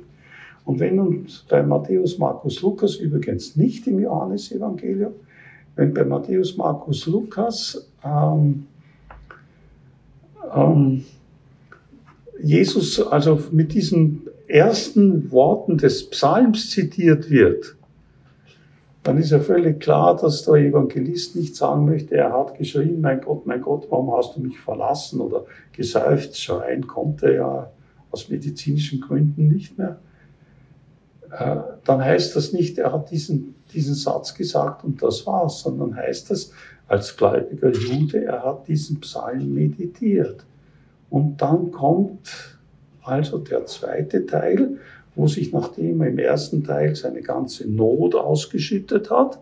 Und 0.64 0.78
wenn 0.78 0.98
uns 0.98 1.44
bei 1.48 1.62
Matthäus, 1.62 2.18
Markus, 2.18 2.62
Lukas 2.62 2.96
übrigens 2.96 3.56
nicht 3.56 3.86
im 3.88 3.98
Johannesevangelium, 3.98 5.12
wenn 5.76 5.92
bei 5.92 6.04
Matthäus, 6.04 6.56
Markus, 6.56 7.06
Lukas 7.06 7.90
ähm, 8.04 8.66
ähm, 10.54 11.04
Jesus 12.40 13.00
also 13.00 13.40
mit 13.50 13.72
diesen 13.72 14.22
ersten 14.46 15.30
Worten 15.30 15.78
des 15.78 16.10
Psalms 16.10 16.70
zitiert 16.70 17.30
wird, 17.30 17.76
dann 19.02 19.18
ist 19.18 19.30
ja 19.30 19.38
völlig 19.38 19.80
klar, 19.80 20.16
dass 20.16 20.44
der 20.44 20.54
Evangelist 20.54 21.36
nicht 21.36 21.56
sagen 21.56 21.84
möchte, 21.84 22.16
er 22.16 22.32
hat 22.32 22.56
geschrien, 22.56 23.02
mein 23.02 23.20
Gott, 23.20 23.46
mein 23.46 23.60
Gott, 23.60 23.86
warum 23.90 24.16
hast 24.16 24.36
du 24.36 24.40
mich 24.40 24.58
verlassen 24.58 25.20
oder 25.20 25.44
geseufzt, 25.72 26.40
schreien 26.40 26.86
konnte 26.86 27.26
er 27.26 27.34
ja 27.34 27.70
aus 28.10 28.30
medizinischen 28.30 29.02
Gründen 29.02 29.48
nicht 29.48 29.76
mehr. 29.76 29.98
Äh, 31.30 31.56
dann 31.84 32.02
heißt 32.02 32.34
das 32.34 32.52
nicht, 32.52 32.78
er 32.78 32.92
hat 32.92 33.10
diesen, 33.10 33.56
diesen 33.74 33.94
Satz 33.94 34.34
gesagt 34.34 34.84
und 34.84 35.02
das 35.02 35.26
war's, 35.26 35.60
sondern 35.60 35.94
heißt 35.94 36.30
das, 36.30 36.52
als 36.86 37.16
gläubiger 37.16 37.72
Jude, 37.72 38.24
er 38.24 38.42
hat 38.42 38.68
diesen 38.68 39.00
Psalm 39.00 39.52
meditiert. 39.52 40.44
Und 41.10 41.42
dann 41.42 41.72
kommt 41.72 42.53
also 43.04 43.38
der 43.38 43.66
zweite 43.66 44.26
Teil, 44.26 44.78
wo 45.14 45.28
sich 45.28 45.52
nachdem 45.52 46.00
er 46.00 46.08
im 46.08 46.18
ersten 46.18 46.64
Teil 46.64 46.96
seine 46.96 47.22
ganze 47.22 47.70
Not 47.70 48.14
ausgeschüttet 48.14 49.10
hat, 49.10 49.40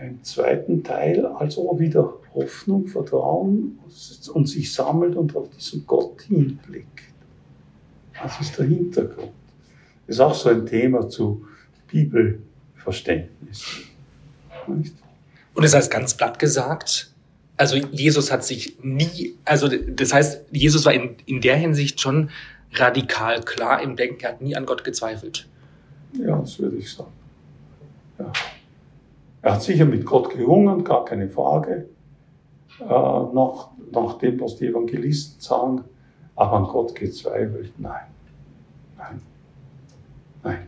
im 0.00 0.22
zweiten 0.22 0.82
Teil 0.82 1.26
also 1.26 1.78
wieder 1.78 2.14
Hoffnung, 2.34 2.88
Vertrauen 2.88 3.78
und 4.32 4.48
sich 4.48 4.72
sammelt 4.72 5.16
und 5.16 5.36
auf 5.36 5.48
diesen 5.50 5.86
Gott 5.86 6.22
hinblickt. 6.22 6.88
Das 8.20 8.40
ist 8.40 8.58
der 8.58 8.66
Hintergrund. 8.66 9.32
Das 10.06 10.16
ist 10.16 10.20
auch 10.20 10.34
so 10.34 10.48
ein 10.50 10.66
Thema 10.66 11.08
zu 11.08 11.44
Bibelverständnis. 11.88 13.82
Nicht? 14.66 14.94
Und 15.54 15.62
das 15.62 15.74
heißt 15.74 15.90
ganz 15.90 16.14
platt 16.14 16.38
gesagt, 16.38 17.13
also 17.56 17.76
Jesus 17.76 18.32
hat 18.32 18.44
sich 18.44 18.78
nie, 18.82 19.36
also 19.44 19.68
das 19.68 20.12
heißt, 20.12 20.46
Jesus 20.50 20.84
war 20.86 20.92
in, 20.92 21.16
in 21.26 21.40
der 21.40 21.56
Hinsicht 21.56 22.00
schon 22.00 22.30
radikal 22.72 23.40
klar 23.42 23.80
im 23.80 23.96
Denken, 23.96 24.22
er 24.22 24.30
hat 24.30 24.42
nie 24.42 24.56
an 24.56 24.66
Gott 24.66 24.82
gezweifelt. 24.82 25.48
Ja, 26.12 26.38
das 26.38 26.58
würde 26.58 26.76
ich 26.76 26.92
sagen. 26.92 27.12
Ja. 28.18 28.32
Er 29.42 29.52
hat 29.54 29.62
sicher 29.62 29.84
mit 29.84 30.04
Gott 30.04 30.30
gerungen, 30.30 30.84
gar 30.84 31.04
keine 31.04 31.28
Frage. 31.28 31.88
Äh, 32.80 32.84
nach, 32.84 33.68
nach 33.92 34.18
dem, 34.18 34.40
was 34.40 34.56
die 34.56 34.66
Evangelisten 34.66 35.40
sagen, 35.40 35.84
aber 36.34 36.52
an 36.56 36.64
Gott 36.64 36.94
gezweifelt, 36.94 37.72
nein. 37.78 38.06
Nein. 38.96 39.22
Nein. 40.42 40.66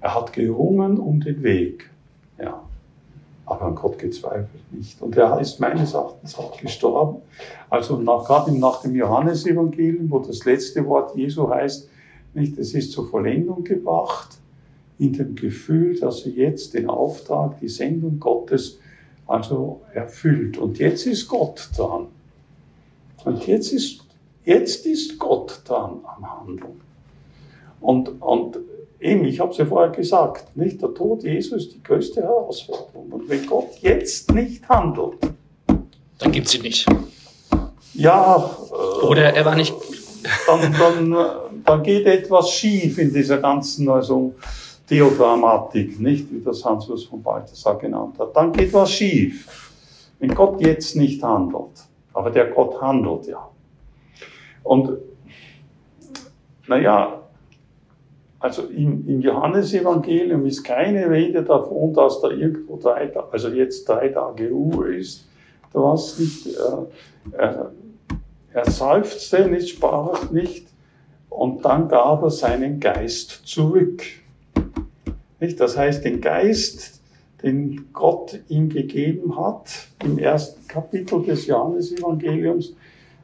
Er 0.00 0.14
hat 0.14 0.32
gerungen 0.32 0.98
um 0.98 1.20
den 1.20 1.42
Weg. 1.42 1.90
Ja 2.38 2.62
aber 3.46 3.62
an 3.62 3.74
Gott 3.74 3.98
gezweifelt 3.98 4.72
nicht. 4.72 5.00
Und 5.02 5.16
er 5.16 5.38
ist 5.40 5.60
meines 5.60 5.94
Erachtens 5.94 6.38
auch 6.38 6.56
gestorben. 6.56 7.18
Also 7.68 7.96
nach, 7.96 8.24
gerade 8.24 8.56
nach 8.58 8.80
dem 8.80 8.94
Johannesevangelium, 8.94 10.10
wo 10.10 10.18
das 10.18 10.44
letzte 10.44 10.86
Wort 10.86 11.14
Jesu 11.16 11.48
heißt, 11.48 11.88
nicht, 12.34 12.58
es 12.58 12.74
ist 12.74 12.92
zur 12.92 13.08
Vollendung 13.08 13.62
gebracht, 13.62 14.38
in 14.98 15.12
dem 15.12 15.34
Gefühl, 15.34 15.98
dass 15.98 16.24
er 16.24 16.32
jetzt 16.32 16.74
den 16.74 16.88
Auftrag, 16.88 17.58
die 17.60 17.68
Sendung 17.68 18.18
Gottes 18.18 18.78
also 19.26 19.82
erfüllt. 19.92 20.58
Und 20.58 20.78
jetzt 20.78 21.06
ist 21.06 21.28
Gott 21.28 21.70
dran. 21.76 22.06
Und 23.24 23.46
jetzt 23.46 23.72
ist, 23.72 24.04
jetzt 24.44 24.86
ist 24.86 25.18
Gott 25.18 25.62
dran 25.64 26.00
am 26.04 26.40
Handeln. 26.40 26.80
Und, 27.80 28.20
und 28.20 28.58
Eben, 29.04 29.26
ich 29.26 29.38
habe 29.38 29.50
es 29.50 29.58
ja 29.58 29.66
vorher 29.66 29.90
gesagt, 29.90 30.56
nicht? 30.56 30.80
Der 30.80 30.94
Tod 30.94 31.24
Jesu 31.24 31.56
ist 31.56 31.74
die 31.74 31.82
größte 31.82 32.22
Herausforderung. 32.22 33.12
Und 33.12 33.28
wenn 33.28 33.44
Gott 33.44 33.68
jetzt 33.82 34.32
nicht 34.32 34.66
handelt, 34.66 35.18
dann 36.18 36.32
gibt 36.32 36.48
sie 36.48 36.60
nicht. 36.60 36.86
Ja. 37.92 38.50
Äh, 38.70 39.04
Oder 39.04 39.34
er 39.34 39.44
war 39.44 39.56
nicht. 39.56 39.74
Dann, 40.46 40.72
dann, 40.72 41.26
dann 41.66 41.82
geht 41.82 42.06
etwas 42.06 42.50
schief 42.50 42.96
in 42.96 43.12
dieser 43.12 43.36
ganzen 43.36 43.90
also 43.90 44.36
Theodramatik, 44.88 46.00
nicht? 46.00 46.32
Wie 46.32 46.40
das 46.40 46.64
Hans-Urs 46.64 47.04
von 47.04 47.22
Balthasar 47.22 47.76
genannt 47.76 48.18
hat. 48.18 48.34
Dann 48.34 48.54
geht 48.54 48.72
was 48.72 48.90
schief. 48.90 49.70
Wenn 50.18 50.34
Gott 50.34 50.62
jetzt 50.62 50.96
nicht 50.96 51.22
handelt. 51.22 51.76
Aber 52.14 52.30
der 52.30 52.46
Gott 52.46 52.80
handelt 52.80 53.26
ja. 53.26 53.50
Und, 54.62 54.96
naja, 56.66 57.20
also 58.44 58.64
im, 58.64 59.08
im 59.08 59.22
Johannesevangelium 59.22 60.44
ist 60.44 60.64
keine 60.64 61.08
Rede 61.08 61.42
davon, 61.42 61.94
dass 61.94 62.20
da 62.20 62.28
irgendwo 62.28 62.76
drei, 62.76 63.10
also 63.32 63.48
jetzt 63.48 63.88
drei 63.88 64.08
Tage 64.10 64.50
Ruhe 64.50 64.96
ist. 64.96 65.26
Da 65.72 65.80
war 65.80 65.94
nicht, 65.94 66.48
äh, 66.48 67.38
äh, 67.38 67.54
er 68.52 68.70
seufzte 68.70 69.48
nicht, 69.48 69.70
sprach 69.70 70.30
nicht 70.30 70.66
und 71.30 71.64
dann 71.64 71.88
gab 71.88 72.22
er 72.22 72.28
seinen 72.28 72.80
Geist 72.80 73.46
zurück. 73.46 74.02
Nicht? 75.40 75.58
Das 75.58 75.78
heißt, 75.78 76.04
den 76.04 76.20
Geist, 76.20 77.00
den 77.42 77.86
Gott 77.94 78.38
ihm 78.48 78.68
gegeben 78.68 79.38
hat, 79.38 79.70
im 80.04 80.18
ersten 80.18 80.68
Kapitel 80.68 81.22
des 81.22 81.46
Johannesevangeliums, 81.46 82.76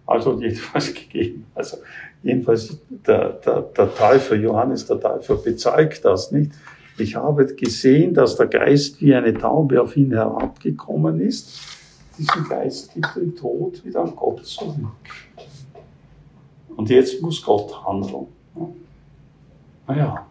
also 0.07 0.41
jedenfalls 0.41 0.95
gegeben, 0.95 1.45
also 1.55 1.77
Jedenfalls 2.23 2.79
der, 2.89 3.31
der, 3.35 3.63
der 3.63 3.95
Täufer, 3.95 4.37
Johannes 4.37 4.87
der 4.87 5.01
Täufer, 5.01 5.37
bezeugt 5.37 6.05
das 6.05 6.33
nicht. 6.33 6.53
Ich 6.99 7.17
habe 7.17 7.47
gesehen, 7.55 8.13
dass 8.13 8.37
der 8.37 8.47
Geist 8.47 9.01
wie 9.01 9.15
eine 9.15 9.33
Taube 9.33 9.81
auf 9.81 9.97
ihn 9.97 10.13
herabgekommen 10.13 11.21
ist. 11.21 11.59
Diesen 12.19 12.47
Geist 12.49 12.93
gibt 12.93 13.17
den 13.17 13.35
Tod 13.35 13.83
wieder 13.85 14.03
an 14.03 14.15
Gott 14.15 14.45
zurück. 14.45 14.75
Und 16.77 16.91
jetzt 16.91 17.23
muss 17.23 17.43
Gott 17.43 17.73
handeln. 17.87 18.27
Naja. 19.87 20.27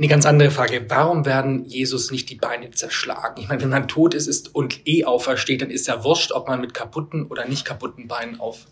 Eine 0.00 0.08
ganz 0.08 0.24
andere 0.24 0.50
Frage. 0.50 0.86
Warum 0.88 1.26
werden 1.26 1.66
Jesus 1.66 2.10
nicht 2.10 2.30
die 2.30 2.36
Beine 2.36 2.70
zerschlagen? 2.70 3.34
Ich 3.38 3.50
meine, 3.50 3.60
wenn 3.60 3.68
man 3.68 3.86
tot 3.86 4.14
ist, 4.14 4.28
ist 4.28 4.54
und 4.54 4.80
eh 4.88 5.04
aufersteht, 5.04 5.60
dann 5.60 5.68
ist 5.68 5.88
ja 5.88 6.02
wurscht, 6.04 6.32
ob 6.32 6.48
man 6.48 6.58
mit 6.62 6.72
kaputten 6.72 7.26
oder 7.26 7.46
nicht 7.46 7.66
kaputten 7.66 8.08
Beinen 8.08 8.40
auf. 8.40 8.64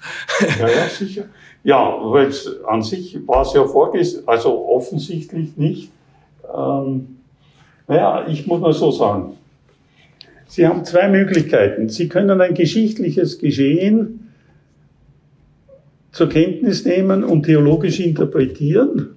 ja, 0.58 0.66
ja, 0.66 0.88
sicher. 0.88 1.24
Ja, 1.64 1.98
weil 2.00 2.32
an 2.66 2.80
sich 2.80 3.18
war 3.26 3.42
es 3.42 3.52
ja 3.52 3.62
vorgesehen, 3.66 4.22
also 4.26 4.68
offensichtlich 4.68 5.54
nicht. 5.58 5.90
Ähm, 6.50 7.18
naja, 7.86 8.26
ich 8.26 8.46
muss 8.46 8.62
mal 8.62 8.72
so 8.72 8.90
sagen. 8.90 9.36
Sie 10.46 10.66
haben 10.66 10.82
zwei 10.86 11.08
Möglichkeiten. 11.08 11.90
Sie 11.90 12.08
können 12.08 12.40
ein 12.40 12.54
geschichtliches 12.54 13.38
Geschehen 13.38 14.32
zur 16.10 16.30
Kenntnis 16.30 16.86
nehmen 16.86 17.22
und 17.22 17.42
theologisch 17.42 18.00
interpretieren 18.00 19.14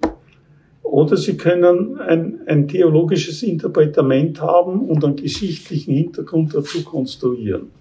oder 1.01 1.17
Sie 1.17 1.35
können 1.35 1.99
ein, 1.99 2.41
ein 2.45 2.67
theologisches 2.67 3.43
Interpretament 3.43 4.41
haben 4.41 4.87
und 4.87 5.03
einen 5.03 5.15
geschichtlichen 5.15 5.93
Hintergrund 5.93 6.53
dazu 6.53 6.83
konstruieren. 6.83 7.71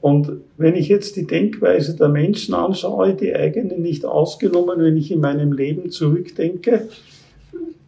Und 0.00 0.32
wenn 0.56 0.76
ich 0.76 0.88
jetzt 0.88 1.16
die 1.16 1.26
Denkweise 1.26 1.94
der 1.96 2.08
Menschen 2.08 2.54
anschaue, 2.54 3.14
die 3.14 3.34
eigene 3.34 3.78
nicht 3.78 4.04
ausgenommen, 4.04 4.80
wenn 4.80 4.96
ich 4.96 5.10
in 5.10 5.20
meinem 5.20 5.52
Leben 5.52 5.90
zurückdenke, 5.90 6.88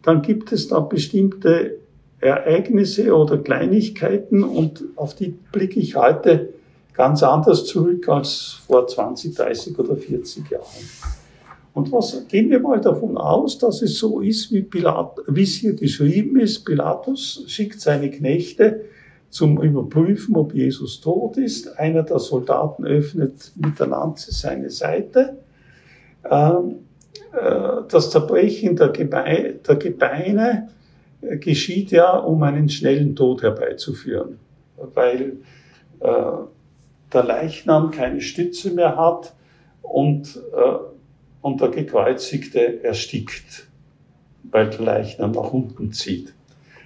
dann 0.03 0.21
gibt 0.21 0.51
es 0.51 0.67
da 0.67 0.79
bestimmte 0.81 1.77
Ereignisse 2.19 3.15
oder 3.15 3.37
Kleinigkeiten 3.37 4.43
und 4.43 4.83
auf 4.95 5.15
die 5.15 5.33
blicke 5.51 5.79
ich 5.79 5.95
heute 5.95 6.49
ganz 6.93 7.23
anders 7.23 7.65
zurück 7.65 8.07
als 8.09 8.59
vor 8.67 8.85
20, 8.85 9.35
30 9.35 9.79
oder 9.79 9.95
40 9.95 10.51
Jahren. 10.51 11.22
Und 11.73 11.91
was, 11.91 12.27
gehen 12.27 12.49
wir 12.51 12.59
mal 12.59 12.79
davon 12.79 13.17
aus, 13.17 13.57
dass 13.57 13.81
es 13.81 13.97
so 13.97 14.21
ist, 14.21 14.51
wie, 14.51 14.61
Pilat, 14.61 15.17
wie 15.27 15.43
es 15.43 15.55
hier 15.55 15.73
geschrieben 15.73 16.39
ist. 16.39 16.65
Pilatus 16.65 17.43
schickt 17.47 17.81
seine 17.81 18.11
Knechte 18.11 18.81
zum 19.29 19.59
Überprüfen, 19.59 20.35
ob 20.35 20.53
Jesus 20.53 21.01
tot 21.01 21.37
ist. 21.37 21.79
Einer 21.79 22.03
der 22.03 22.19
Soldaten 22.19 22.85
öffnet 22.85 23.51
mit 23.55 23.79
der 23.79 23.87
Lanze 23.87 24.31
seine 24.31 24.69
Seite. 24.69 25.37
Ähm, 26.29 26.75
äh, 27.31 27.81
das 27.89 28.11
Zerbrechen 28.11 28.75
der, 28.75 28.89
Gebeine, 28.89 30.69
äh, 31.21 31.37
geschieht 31.37 31.89
ja, 31.89 32.17
um 32.17 32.43
einen 32.43 32.69
schnellen 32.69 33.15
Tod 33.15 33.41
herbeizuführen, 33.41 34.37
weil 34.93 35.37
äh, 35.99 36.13
der 37.11 37.23
Leichnam 37.23 37.89
keine 37.89 38.21
Stütze 38.21 38.71
mehr 38.71 38.95
hat 38.95 39.33
und, 39.81 40.39
äh, 40.55 40.92
und 41.43 41.61
der 41.61 41.69
Gekreuzigte 41.69 42.83
erstickt, 42.83 43.67
weil 44.49 44.69
der 44.71 44.81
Leichnam 44.81 45.33
nach 45.33 45.53
unten 45.53 45.91
zieht. 45.91 46.33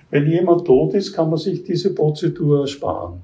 Wenn 0.09 0.29
jemand 0.29 0.65
tot 0.65 0.93
ist, 0.93 1.13
kann 1.13 1.29
man 1.29 1.37
sich 1.39 1.63
diese 1.63 1.93
Prozedur 1.93 2.61
ersparen. 2.61 3.21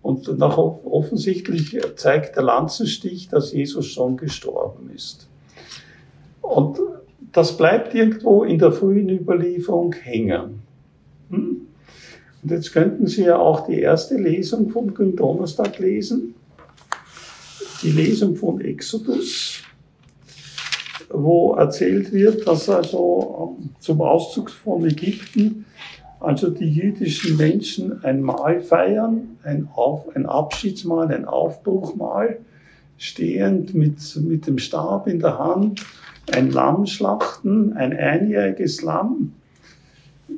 Und 0.00 0.38
nach, 0.38 0.56
offensichtlich 0.56 1.76
zeigt 1.96 2.36
der 2.36 2.44
Lanzenstich, 2.44 3.28
dass 3.28 3.52
Jesus 3.52 3.86
schon 3.86 4.16
gestorben 4.16 4.90
ist. 4.94 5.28
Und 6.40 6.78
das 7.32 7.56
bleibt 7.56 7.94
irgendwo 7.94 8.44
in 8.44 8.58
der 8.58 8.72
frühen 8.72 9.10
Überlieferung 9.10 9.92
hängen. 9.92 10.60
Hm? 11.30 11.62
Und 12.42 12.50
jetzt 12.50 12.72
könnten 12.72 13.08
Sie 13.08 13.24
ja 13.24 13.38
auch 13.38 13.66
die 13.66 13.80
erste 13.80 14.16
Lesung 14.16 14.70
vom 14.70 14.94
Gründonnerstag 14.94 15.78
lesen. 15.80 16.34
Die 17.82 17.90
Lesung 17.90 18.36
von 18.36 18.60
Exodus, 18.60 19.57
wo 21.10 21.54
erzählt 21.54 22.12
wird, 22.12 22.46
dass 22.46 22.68
also 22.68 23.56
ähm, 23.58 23.70
zum 23.80 24.00
Auszug 24.00 24.50
von 24.50 24.84
Ägypten 24.84 25.64
also 26.20 26.50
die 26.50 26.68
jüdischen 26.68 27.36
Menschen 27.36 28.04
ein 28.04 28.22
Mahl 28.22 28.60
feiern, 28.60 29.36
ein, 29.44 29.68
Auf, 29.74 30.14
ein 30.16 30.26
Abschiedsmahl, 30.26 31.12
ein 31.12 31.24
Aufbruchmahl, 31.24 32.38
stehend 32.96 33.74
mit, 33.74 33.98
mit 34.16 34.46
dem 34.46 34.58
Stab 34.58 35.06
in 35.06 35.20
der 35.20 35.38
Hand, 35.38 35.86
ein 36.32 36.50
Lamm 36.50 36.86
schlachten, 36.86 37.72
ein 37.74 37.96
einjähriges 37.96 38.82
Lamm. 38.82 39.32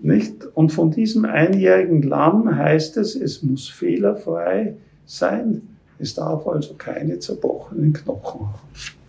Nicht? 0.02 0.44
Und 0.54 0.70
von 0.70 0.90
diesem 0.90 1.24
einjährigen 1.24 2.02
Lamm 2.02 2.54
heißt 2.54 2.96
es, 2.98 3.16
es 3.16 3.42
muss 3.42 3.68
fehlerfrei 3.68 4.76
sein. 5.06 5.62
Es 5.98 6.14
darf 6.14 6.46
also 6.46 6.74
keine 6.74 7.18
zerbrochenen 7.18 7.92
Knochen 7.92 8.40
haben. 8.40 8.99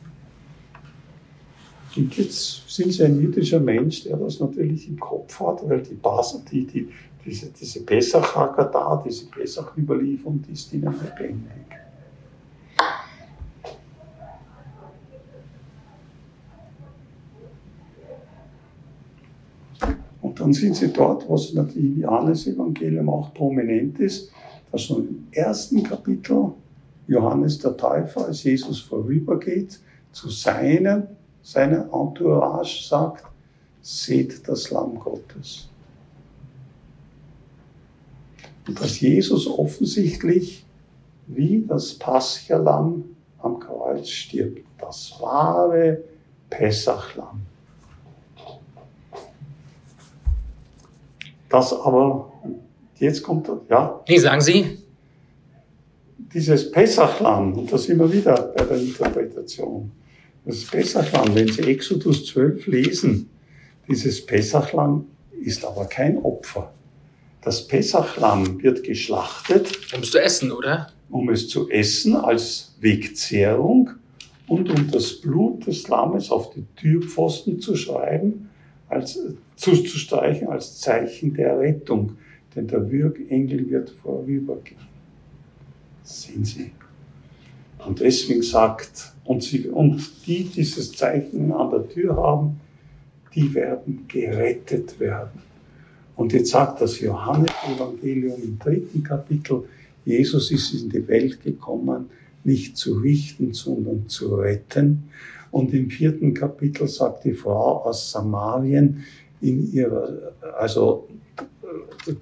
Und 1.95 2.17
jetzt 2.17 2.69
sind 2.69 2.93
Sie 2.93 3.03
ein 3.03 3.19
jüdischer 3.19 3.59
Mensch, 3.59 4.03
der 4.03 4.15
das 4.15 4.39
natürlich 4.39 4.87
im 4.87 4.99
Kopf 4.99 5.39
hat, 5.41 5.67
weil 5.67 5.81
die 5.81 5.95
Bas 5.95 6.39
die, 6.49 6.65
die, 6.65 6.87
diese, 7.25 7.47
diese 7.49 7.83
Pesach 7.83 8.33
da, 8.33 9.03
diese 9.05 9.25
Pesach-Überlieferung, 9.25 10.41
die 10.47 10.53
ist 10.53 10.71
Ihnen 10.73 10.93
lebendig. 10.93 11.51
Und 20.21 20.39
dann 20.39 20.53
sind 20.53 20.77
Sie 20.77 20.93
dort, 20.93 21.29
was 21.29 21.53
natürlich 21.53 21.97
im 21.97 21.99
Johannes-Evangelium 22.01 23.09
auch 23.09 23.33
prominent 23.33 23.99
ist, 23.99 24.31
dass 24.71 24.83
schon 24.83 25.07
im 25.07 25.27
ersten 25.31 25.83
Kapitel 25.83 26.53
Johannes 27.07 27.59
der 27.59 27.75
Täufer, 27.75 28.27
als 28.27 28.43
Jesus 28.43 28.79
vorübergeht, 28.79 29.77
zu 30.13 30.29
seinen 30.29 31.07
seine 31.43 31.89
Entourage 31.91 32.87
sagt, 32.87 33.25
seht 33.81 34.47
das 34.47 34.69
Lamm 34.69 34.99
Gottes. 34.99 35.67
Und 38.67 38.79
dass 38.79 38.99
Jesus 38.99 39.47
offensichtlich 39.47 40.65
wie 41.27 41.65
das 41.67 41.93
Paschalamm 41.93 43.15
am 43.39 43.59
Kreuz 43.59 44.09
stirbt. 44.09 44.65
Das 44.79 45.15
wahre 45.19 46.03
Pessachlamm. 46.49 47.41
Das 51.49 51.73
aber, 51.73 52.31
jetzt 52.97 53.23
kommt, 53.23 53.49
ja. 53.69 54.01
Nee, 54.07 54.17
sagen 54.17 54.41
Sie. 54.41 54.77
Dieses 56.33 56.71
Pessachlamm, 56.71 57.53
und 57.53 57.71
da 57.71 57.77
sind 57.77 57.99
wir 57.99 58.11
wieder 58.11 58.35
bei 58.55 58.63
der 58.63 58.77
Interpretation. 58.77 59.91
Das 60.43 60.65
Pessachlamm, 60.65 61.35
wenn 61.35 61.47
Sie 61.47 61.61
Exodus 61.61 62.25
12 62.25 62.65
lesen, 62.67 63.29
dieses 63.87 64.25
Pessachlamm 64.25 65.05
ist 65.39 65.63
aber 65.63 65.85
kein 65.85 66.17
Opfer. 66.17 66.73
Das 67.41 67.67
Pessachlamm 67.67 68.61
wird 68.61 68.83
geschlachtet. 68.83 69.71
Um 69.93 70.01
es 70.01 70.11
zu 70.11 70.19
essen, 70.19 70.51
oder? 70.51 70.91
Um 71.09 71.29
es 71.29 71.47
zu 71.47 71.69
essen 71.69 72.15
als 72.15 72.75
Wegzehrung 72.79 73.91
und 74.47 74.69
um 74.69 74.89
das 74.89 75.13
Blut 75.21 75.67
des 75.67 75.87
Lammes 75.87 76.31
auf 76.31 76.53
die 76.53 76.65
Türpfosten 76.75 77.59
zu 77.59 77.75
schreiben, 77.75 78.49
als, 78.89 79.19
zu, 79.55 79.71
zu 79.83 79.97
streichen 79.97 80.47
als 80.47 80.79
Zeichen 80.79 81.33
der 81.35 81.59
Rettung. 81.59 82.17
Denn 82.55 82.67
der 82.67 82.91
Würgengel 82.91 83.69
wird 83.69 83.91
vorübergehen. 83.91 84.81
Sehen 86.03 86.43
Sie. 86.43 86.71
Und 87.85 87.99
deswegen 87.99 88.43
sagt, 88.43 89.13
und, 89.25 89.43
sie, 89.43 89.67
und 89.67 90.01
die 90.25 90.43
dieses 90.43 90.91
Zeichen 90.91 91.51
an 91.51 91.69
der 91.71 91.87
Tür 91.87 92.15
haben, 92.15 92.59
die 93.33 93.53
werden 93.53 94.05
gerettet 94.07 94.99
werden. 94.99 95.41
Und 96.15 96.33
jetzt 96.33 96.51
sagt 96.51 96.81
das 96.81 96.99
Johannes-Evangelium 96.99 98.41
im 98.43 98.59
dritten 98.59 99.03
Kapitel, 99.03 99.63
Jesus 100.05 100.51
ist 100.51 100.73
in 100.73 100.89
die 100.89 101.07
Welt 101.07 101.41
gekommen, 101.41 102.09
nicht 102.43 102.77
zu 102.77 102.95
richten, 102.95 103.53
sondern 103.53 104.07
zu 104.07 104.35
retten. 104.35 105.03
Und 105.51 105.73
im 105.73 105.89
vierten 105.89 106.33
Kapitel 106.33 106.87
sagt 106.87 107.25
die 107.25 107.33
Frau 107.33 107.83
aus 107.83 108.11
Samarien 108.11 109.03
in 109.41 109.71
ihrer, 109.71 110.33
also 110.57 111.07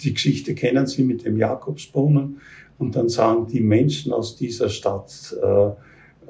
die 0.01 0.13
Geschichte 0.13 0.55
kennen 0.55 0.87
Sie 0.87 1.03
mit 1.03 1.25
dem 1.25 1.37
Jakobsbrunnen, 1.37 2.41
und 2.79 2.95
dann 2.95 3.09
sagen 3.09 3.45
die 3.47 3.59
Menschen 3.59 4.13
aus 4.13 4.37
dieser 4.37 4.69
Stadt 4.69 5.35
äh, 5.41 5.69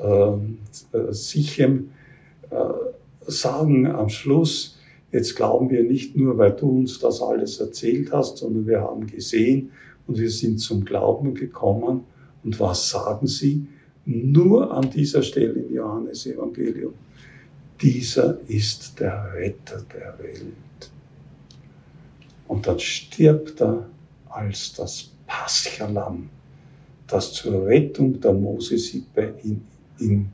äh, 0.02 1.12
Sichem, 1.12 1.92
äh, 2.50 2.56
sagen 3.22 3.86
am 3.86 4.10
Schluss, 4.10 4.78
jetzt 5.12 5.36
glauben 5.36 5.70
wir 5.70 5.84
nicht 5.84 6.18
nur, 6.18 6.38
weil 6.38 6.52
du 6.52 6.80
uns 6.80 7.00
das 7.00 7.22
alles 7.22 7.60
erzählt 7.60 8.12
hast, 8.12 8.38
sondern 8.38 8.66
wir 8.66 8.82
haben 8.82 9.06
gesehen 9.06 9.72
und 10.08 10.18
wir 10.18 10.32
sind 10.32 10.58
zum 10.58 10.84
Glauben 10.86 11.36
gekommen. 11.36 12.02
Und 12.44 12.60
was 12.60 12.90
sagen 12.90 13.28
sie? 13.28 13.68
Nur 14.06 14.72
an 14.72 14.90
dieser 14.90 15.22
Stelle 15.22 15.54
im 15.54 15.74
Johannes 15.74 16.26
Evangelium. 16.26 16.94
Dieser 17.80 18.40
ist 18.48 19.00
der 19.00 19.34
Retter 19.36 19.84
der 19.94 20.18
Welt. 20.18 20.92
Und 22.48 22.66
dann 22.66 22.80
stirbt 22.80 23.62
er 23.62 23.88
als 24.30 24.74
das 24.74 25.12
Paschalam 25.28 26.30
das 27.10 27.34
zur 27.34 27.66
Rettung 27.66 28.20
der 28.20 28.34
Mosesippe 28.34 29.34
in, 29.44 29.66
in, 30.00 30.32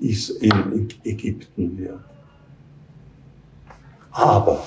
in 0.00 0.88
Ägypten 1.04 1.78
wird. 1.78 2.00
Aber 4.10 4.66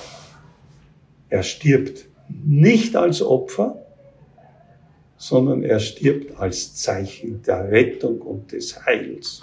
er 1.28 1.42
stirbt 1.42 2.06
nicht 2.28 2.96
als 2.96 3.22
Opfer, 3.22 3.82
sondern 5.16 5.62
er 5.62 5.80
stirbt 5.80 6.38
als 6.38 6.74
Zeichen 6.74 7.42
der 7.42 7.70
Rettung 7.70 8.20
und 8.20 8.52
des 8.52 8.84
Heils. 8.84 9.42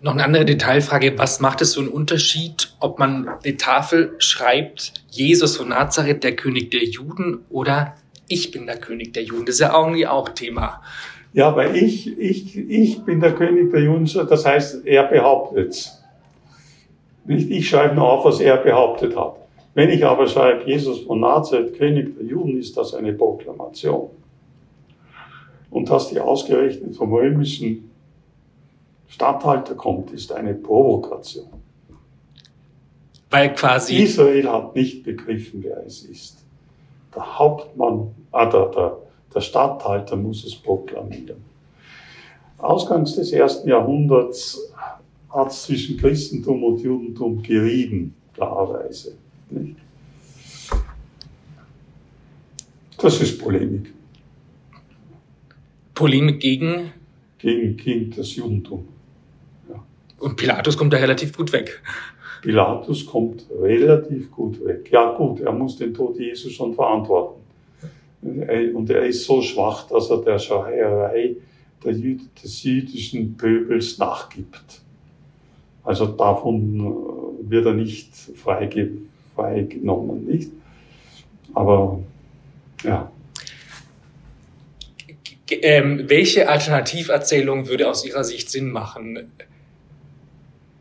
Noch 0.00 0.12
eine 0.12 0.24
andere 0.24 0.44
Detailfrage. 0.44 1.18
Was 1.18 1.40
macht 1.40 1.60
es 1.60 1.72
so 1.72 1.80
einen 1.80 1.88
Unterschied, 1.88 2.72
ob 2.78 3.00
man 3.00 3.28
die 3.44 3.56
Tafel 3.56 4.14
schreibt, 4.18 4.92
Jesus 5.08 5.56
von 5.56 5.68
Nazareth, 5.70 6.22
der 6.22 6.36
König 6.36 6.70
der 6.70 6.84
Juden, 6.84 7.44
oder 7.50 7.96
ich 8.28 8.50
bin 8.50 8.66
der 8.66 8.78
König 8.78 9.14
der 9.14 9.24
Juden. 9.24 9.46
Das 9.46 9.56
ist 9.56 9.60
ja 9.60 9.76
irgendwie 9.76 10.06
auch 10.06 10.28
Thema. 10.28 10.82
Ja, 11.32 11.54
weil 11.56 11.76
ich, 11.76 12.18
ich, 12.18 12.56
ich 12.56 13.02
bin 13.02 13.20
der 13.20 13.34
König 13.34 13.70
der 13.70 13.82
Juden, 13.82 14.06
das 14.28 14.46
heißt, 14.46 14.86
er 14.86 15.04
behauptet 15.04 15.92
Nicht 17.26 17.50
ich 17.50 17.68
schreibe 17.68 17.94
nur 17.94 18.10
auf, 18.10 18.24
was 18.24 18.40
er 18.40 18.56
behauptet 18.58 19.16
hat. 19.16 19.36
Wenn 19.74 19.90
ich 19.90 20.04
aber 20.04 20.26
schreibe, 20.26 20.68
Jesus 20.68 21.00
von 21.00 21.20
Nazareth, 21.20 21.76
König 21.76 22.16
der 22.16 22.26
Juden, 22.26 22.58
ist 22.58 22.76
das 22.76 22.94
eine 22.94 23.12
Proklamation. 23.12 24.10
Und 25.70 25.90
dass 25.90 26.08
die 26.08 26.18
ausgerechnet 26.18 26.96
vom 26.96 27.12
römischen 27.12 27.90
Statthalter 29.06 29.74
kommt, 29.74 30.10
ist 30.10 30.32
eine 30.32 30.54
Provokation. 30.54 31.48
Weil 33.30 33.54
quasi. 33.54 33.96
Israel 34.02 34.50
hat 34.50 34.74
nicht 34.74 35.04
begriffen, 35.04 35.62
wer 35.62 35.84
es 35.84 36.02
ist 36.02 36.47
der 37.14 37.38
Hauptmann, 37.38 38.14
ah, 38.32 38.46
der, 38.46 38.66
der, 38.66 38.98
der 39.34 39.40
Statthalter 39.40 40.16
muss 40.16 40.44
es 40.44 40.54
proklamieren. 40.54 41.44
Ausgangs 42.58 43.14
des 43.14 43.32
ersten 43.32 43.68
Jahrhunderts 43.68 44.72
hat 45.30 45.50
es 45.50 45.64
zwischen 45.64 45.96
Christentum 45.96 46.62
und 46.64 46.80
Judentum 46.80 47.42
gerieben, 47.42 48.14
klarerweise. 48.34 49.16
Nicht? 49.50 49.76
Das 52.98 53.20
ist 53.20 53.38
Polemik. 53.40 53.92
Polemik 55.94 56.40
gegen? 56.40 56.92
Gegen, 57.38 57.76
gegen 57.76 58.10
das 58.10 58.34
Judentum. 58.34 58.88
Ja. 59.68 59.84
Und 60.18 60.36
Pilatus 60.36 60.76
kommt 60.76 60.92
da 60.92 60.96
relativ 60.96 61.36
gut 61.36 61.52
weg. 61.52 61.80
Pilatus 62.42 63.06
kommt 63.06 63.46
relativ 63.60 64.30
gut 64.30 64.64
weg. 64.64 64.88
Ja 64.90 65.12
gut, 65.12 65.40
er 65.40 65.52
muss 65.52 65.76
den 65.76 65.94
Tod 65.94 66.18
Jesu 66.18 66.50
schon 66.50 66.74
verantworten. 66.74 67.40
Und 68.22 68.90
er 68.90 69.06
ist 69.06 69.24
so 69.24 69.42
schwach, 69.42 69.86
dass 69.88 70.10
er 70.10 70.18
der 70.18 70.38
Schreierei 70.38 71.36
des 71.84 72.62
jüdischen 72.62 73.36
Pöbels 73.36 73.98
nachgibt. 73.98 74.82
Also 75.84 76.06
davon 76.06 76.80
äh, 76.80 77.50
wird 77.50 77.66
er 77.66 77.74
nicht 77.74 78.10
freigenommen, 79.34 80.26
nicht? 80.26 80.50
Aber 81.54 82.00
ja. 82.84 83.10
Ähm, 85.50 86.04
welche 86.08 86.48
Alternativerzählung 86.48 87.68
würde 87.68 87.88
aus 87.88 88.04
Ihrer 88.04 88.22
Sicht 88.22 88.50
Sinn 88.50 88.70
machen, 88.70 89.32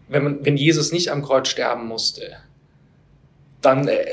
wenn, 0.10 0.24
man, 0.24 0.46
wenn 0.46 0.58
Jesus 0.58 0.92
nicht 0.92 1.12
am 1.12 1.22
Kreuz 1.22 1.48
sterben 1.48 1.88
musste? 1.88 2.38
Dann 3.62 3.88
äh, 3.88 4.06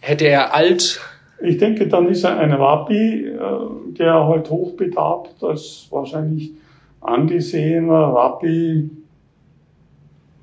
hätte 0.00 0.26
er 0.26 0.54
alt. 0.54 1.00
Ich 1.42 1.58
denke, 1.58 1.88
dann 1.88 2.08
ist 2.08 2.24
er 2.24 2.38
ein 2.38 2.52
Rabbi, 2.52 3.26
äh, 3.26 3.38
der 3.98 4.26
halt 4.26 4.50
hochbegabt 4.50 5.42
als 5.42 5.86
wahrscheinlich 5.90 6.52
angesehener 7.00 8.14
Rabbi 8.14 8.90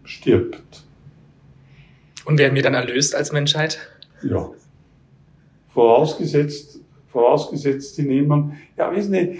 stirbt. 0.03 0.83
Und 2.25 2.37
werden 2.37 2.55
wir 2.55 2.61
dann 2.61 2.73
erlöst 2.73 3.15
als 3.15 3.31
Menschheit? 3.31 3.79
Ja. 4.23 4.49
Vorausgesetzt, 5.73 6.79
vorausgesetzt, 7.11 7.95
sie 7.95 8.03
nehmen, 8.03 8.57
ja, 8.75 8.93
wissen 8.93 9.13
Sie, 9.13 9.19
äh, 9.19 9.39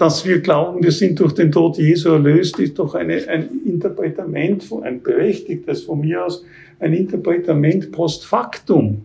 dass 0.00 0.24
wir 0.24 0.40
glauben, 0.40 0.82
wir 0.82 0.92
sind 0.92 1.20
durch 1.20 1.34
den 1.34 1.52
Tod 1.52 1.76
Jesu 1.76 2.08
erlöst, 2.08 2.58
ist 2.58 2.78
doch 2.78 2.94
eine, 2.94 3.28
ein 3.28 3.60
Interpretament, 3.66 4.64
ein 4.82 5.02
berechtigtes 5.02 5.82
von 5.82 6.00
mir 6.00 6.24
aus, 6.24 6.42
ein 6.78 6.94
Interpretament 6.94 7.92
post 7.92 8.24
factum. 8.24 9.04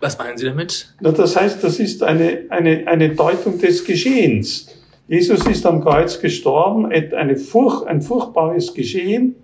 Was 0.00 0.18
meinen 0.18 0.36
Sie 0.36 0.46
damit? 0.46 0.92
Na, 1.00 1.12
das 1.12 1.36
heißt, 1.36 1.62
das 1.62 1.78
ist 1.78 2.02
eine, 2.02 2.40
eine, 2.48 2.88
eine 2.88 3.14
Deutung 3.14 3.56
des 3.60 3.84
Geschehens. 3.84 4.66
Jesus 5.06 5.46
ist 5.46 5.64
am 5.64 5.80
Kreuz 5.80 6.18
gestorben, 6.18 6.86
eine 6.86 7.36
Furch, 7.36 7.86
ein 7.86 8.02
furchtbares 8.02 8.74
Geschehen, 8.74 9.36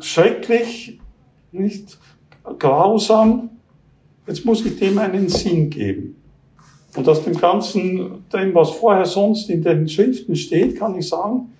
schrecklich, 0.00 1.00
nicht 1.52 1.98
grausam. 2.58 3.48
Jetzt 4.26 4.44
muss 4.44 4.64
ich 4.66 4.78
dem 4.78 4.98
einen 4.98 5.30
Sinn 5.30 5.70
geben. 5.70 6.19
Und 6.96 7.08
aus 7.08 7.22
dem 7.24 7.36
Ganzen, 7.36 8.24
dem, 8.32 8.54
was 8.54 8.70
vorher 8.70 9.06
sonst 9.06 9.48
in 9.48 9.62
den 9.62 9.88
Schriften 9.88 10.34
steht, 10.34 10.78
kann 10.78 10.98
ich 10.98 11.08
sagen, 11.08 11.52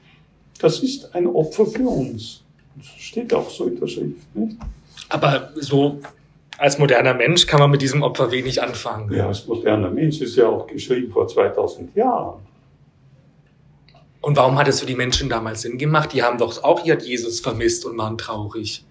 das 0.61 0.81
ist 0.81 1.15
ein 1.15 1.27
Opfer 1.27 1.67
für 1.67 1.89
uns. 1.89 2.43
Das 2.77 2.87
steht 2.99 3.33
auch 3.33 3.49
so 3.49 3.67
in 3.67 3.79
der 3.79 3.87
Schrift, 3.87 4.35
nicht? 4.35 4.57
Aber 5.09 5.51
so 5.57 6.01
als 6.59 6.79
moderner 6.79 7.15
Mensch 7.15 7.47
kann 7.47 7.59
man 7.61 7.71
mit 7.71 7.81
diesem 7.81 8.03
Opfer 8.03 8.31
wenig 8.31 8.63
anfangen. 8.63 9.13
Ja, 9.13 9.29
als 9.29 9.47
moderner 9.47 9.91
Mensch 9.91 10.21
ist 10.21 10.37
ja 10.37 10.47
auch 10.47 10.67
geschrieben 10.67 11.11
vor 11.11 11.27
2000 11.27 11.95
Jahren. 11.97 12.41
Und 14.21 14.37
warum 14.37 14.59
hat 14.59 14.69
es 14.69 14.81
für 14.81 14.87
die 14.87 14.95
Menschen 14.95 15.31
damals 15.31 15.63
Sinn 15.63 15.79
gemacht? 15.79 16.13
Die 16.13 16.23
haben 16.23 16.37
doch 16.37 16.63
auch 16.63 16.85
ihr 16.85 16.99
Jesus 16.99 17.41
vermisst 17.41 17.87
und 17.87 17.97
waren 17.97 18.19
traurig. 18.19 18.85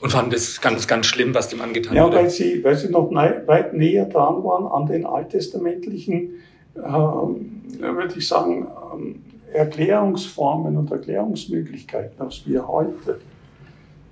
Und 0.00 0.10
fanden 0.10 0.30
das 0.30 0.60
ganz, 0.60 0.86
ganz 0.86 1.06
schlimm, 1.06 1.34
was 1.34 1.48
dem 1.48 1.60
angetan 1.60 1.96
ja, 1.96 2.04
wurde. 2.04 2.16
Ja, 2.16 2.22
weil 2.22 2.30
sie, 2.30 2.62
weil 2.62 2.76
sie 2.76 2.88
noch 2.88 3.10
weit 3.12 3.74
näher 3.74 4.06
dran 4.06 4.44
waren 4.44 4.66
an 4.66 4.86
den 4.86 5.04
alttestamentlichen, 5.04 6.30
ähm, 6.76 7.62
würde 7.78 8.14
ich 8.16 8.28
sagen, 8.28 8.68
ähm, 8.92 9.22
Erklärungsformen 9.52 10.76
und 10.76 10.90
Erklärungsmöglichkeiten 10.90 12.20
als 12.20 12.46
wir 12.46 12.68
heute. 12.68 13.18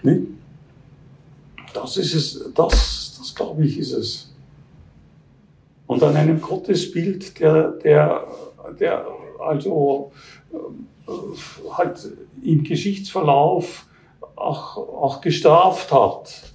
Nicht? 0.03 0.22
Das 1.72 1.96
ist 1.96 2.14
es, 2.14 2.53
das, 2.55 3.16
das 3.18 3.35
glaube 3.35 3.64
ich, 3.64 3.79
ist 3.79 3.92
es. 3.92 4.33
Und 5.87 6.03
an 6.03 6.16
einem 6.16 6.40
Gottesbild, 6.40 7.38
der, 7.38 7.72
der 7.85 8.27
der 8.81 9.07
also 9.38 10.12
äh, 10.53 11.11
halt 11.72 12.12
im 12.42 12.64
Geschichtsverlauf 12.64 13.86
auch, 14.37 14.77
auch 14.77 15.20
gestraft 15.20 15.92
hat. 15.92 16.53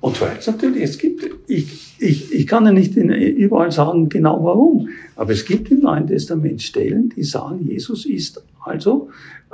Und 0.00 0.20
weil 0.20 0.36
es 0.38 0.46
natürlich, 0.46 0.82
es 0.82 0.98
gibt, 0.98 1.28
ich, 1.48 1.96
ich, 1.98 2.32
ich 2.32 2.46
kann 2.46 2.64
ja 2.66 2.72
nicht 2.72 2.94
überall 2.96 3.72
sagen 3.72 4.08
genau 4.08 4.44
warum, 4.44 4.90
aber 5.16 5.32
es 5.32 5.44
gibt 5.44 5.70
im 5.70 5.80
Neuen 5.80 6.06
Testament 6.06 6.62
Stellen, 6.62 7.08
die 7.16 7.24
sagen, 7.24 7.66
Jesus 7.66 8.06
ist 8.06 8.42
also, 8.60 9.10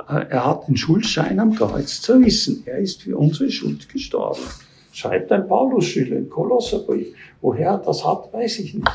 äh, 0.09 0.25
er 0.29 0.45
hat 0.45 0.67
den 0.67 0.77
Schuldschein 0.77 1.39
am 1.39 1.55
Kreuz 1.55 2.01
zerrissen. 2.01 2.63
Er 2.65 2.79
ist 2.79 3.03
für 3.03 3.17
unsere 3.17 3.49
Schuld 3.49 3.89
gestorben. 3.89 4.41
Schreibt 4.91 5.31
ein 5.31 5.47
Paulus-Schüler 5.47 6.17
im 6.17 6.29
Kolosserbrief. 6.29 7.07
Woher 7.41 7.71
er 7.71 7.77
das 7.79 8.05
hat, 8.05 8.31
weiß 8.33 8.59
ich 8.59 8.75
nicht. 8.75 8.87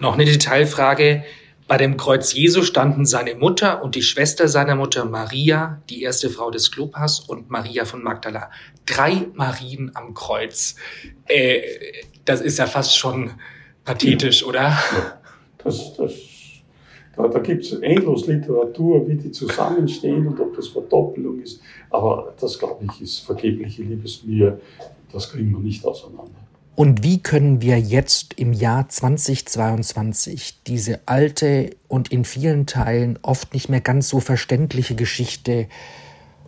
Noch 0.00 0.14
eine 0.14 0.24
Detailfrage. 0.24 1.24
Bei 1.68 1.78
dem 1.78 1.96
Kreuz 1.96 2.32
Jesu 2.32 2.62
standen 2.62 3.06
seine 3.06 3.34
Mutter 3.34 3.82
und 3.82 3.96
die 3.96 4.02
Schwester 4.02 4.46
seiner 4.46 4.76
Mutter 4.76 5.04
Maria, 5.04 5.82
die 5.90 6.02
erste 6.02 6.30
Frau 6.30 6.50
des 6.52 6.70
Klopas, 6.70 7.20
und 7.20 7.50
Maria 7.50 7.84
von 7.84 8.04
Magdala. 8.04 8.50
Drei 8.84 9.26
Marien 9.34 9.90
am 9.94 10.14
Kreuz. 10.14 10.76
Äh, 11.26 11.62
das 12.24 12.40
ist 12.40 12.58
ja 12.58 12.66
fast 12.66 12.96
schon 12.96 13.32
pathetisch, 13.84 14.44
oder? 14.44 14.60
Ja, 14.60 15.20
das, 15.58 15.96
das, 15.96 16.12
da, 17.16 17.26
da 17.26 17.38
gibt 17.40 17.64
es 17.64 17.72
endlos 17.72 18.28
Literatur, 18.28 19.08
wie 19.08 19.16
die 19.16 19.32
zusammenstehen 19.32 20.24
und 20.24 20.38
ob 20.38 20.54
das 20.54 20.68
Verdoppelung 20.68 21.40
ist. 21.40 21.60
Aber 21.90 22.32
das, 22.40 22.60
glaube 22.60 22.84
ich, 22.84 23.00
ist 23.00 23.20
vergebliche 23.20 23.82
Liebesmühe. 23.82 24.60
Das 25.12 25.32
kriegen 25.32 25.50
wir 25.50 25.60
nicht 25.60 25.84
auseinander. 25.84 26.45
Und 26.76 27.02
wie 27.02 27.22
können 27.22 27.62
wir 27.62 27.78
jetzt 27.78 28.38
im 28.38 28.52
Jahr 28.52 28.86
2022 28.86 30.62
diese 30.66 31.00
alte 31.06 31.70
und 31.88 32.12
in 32.12 32.24
vielen 32.24 32.66
Teilen 32.66 33.18
oft 33.22 33.54
nicht 33.54 33.70
mehr 33.70 33.80
ganz 33.80 34.10
so 34.10 34.20
verständliche 34.20 34.94
Geschichte 34.94 35.68